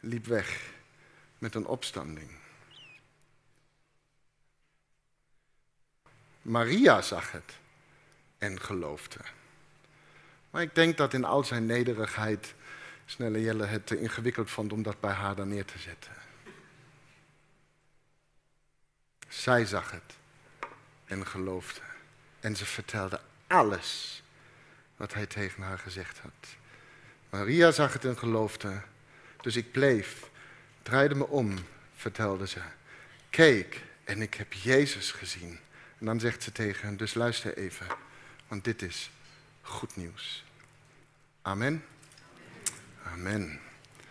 liep 0.00 0.26
weg 0.26 0.72
met 1.38 1.54
een 1.54 1.66
opstanding. 1.66 2.30
Maria 6.42 7.02
zag 7.02 7.32
het 7.32 7.52
en 8.38 8.60
geloofde. 8.60 9.18
Maar 10.50 10.62
ik 10.62 10.74
denk 10.74 10.96
dat 10.96 11.14
in 11.14 11.24
al 11.24 11.44
zijn 11.44 11.66
nederigheid 11.66 12.54
Snelle 13.06 13.40
Jelle 13.40 13.64
het 13.64 13.86
te 13.86 14.00
ingewikkeld 14.00 14.50
vond 14.50 14.72
om 14.72 14.82
dat 14.82 15.00
bij 15.00 15.12
haar 15.12 15.34
dan 15.34 15.48
neer 15.48 15.64
te 15.64 15.78
zetten. 15.78 16.23
Zij 19.34 19.64
zag 19.64 19.90
het 19.90 20.16
en 21.04 21.26
geloofde. 21.26 21.80
En 22.40 22.56
ze 22.56 22.66
vertelde 22.66 23.20
alles 23.46 24.22
wat 24.96 25.14
hij 25.14 25.26
tegen 25.26 25.62
haar 25.62 25.78
gezegd 25.78 26.18
had. 26.18 26.56
Maria 27.30 27.70
zag 27.70 27.92
het 27.92 28.04
en 28.04 28.18
geloofde. 28.18 28.82
Dus 29.40 29.56
ik 29.56 29.72
bleef, 29.72 30.30
draaide 30.82 31.14
me 31.14 31.26
om, 31.26 31.58
vertelde 31.96 32.46
ze. 32.46 32.60
Keek 33.30 33.82
en 34.04 34.22
ik 34.22 34.34
heb 34.34 34.52
Jezus 34.52 35.12
gezien. 35.12 35.58
En 35.98 36.06
dan 36.06 36.20
zegt 36.20 36.42
ze 36.42 36.52
tegen 36.52 36.86
hem, 36.86 36.96
dus 36.96 37.14
luister 37.14 37.56
even, 37.56 37.86
want 38.48 38.64
dit 38.64 38.82
is 38.82 39.10
goed 39.60 39.96
nieuws. 39.96 40.44
Amen. 41.42 41.84
Amen. 43.02 43.60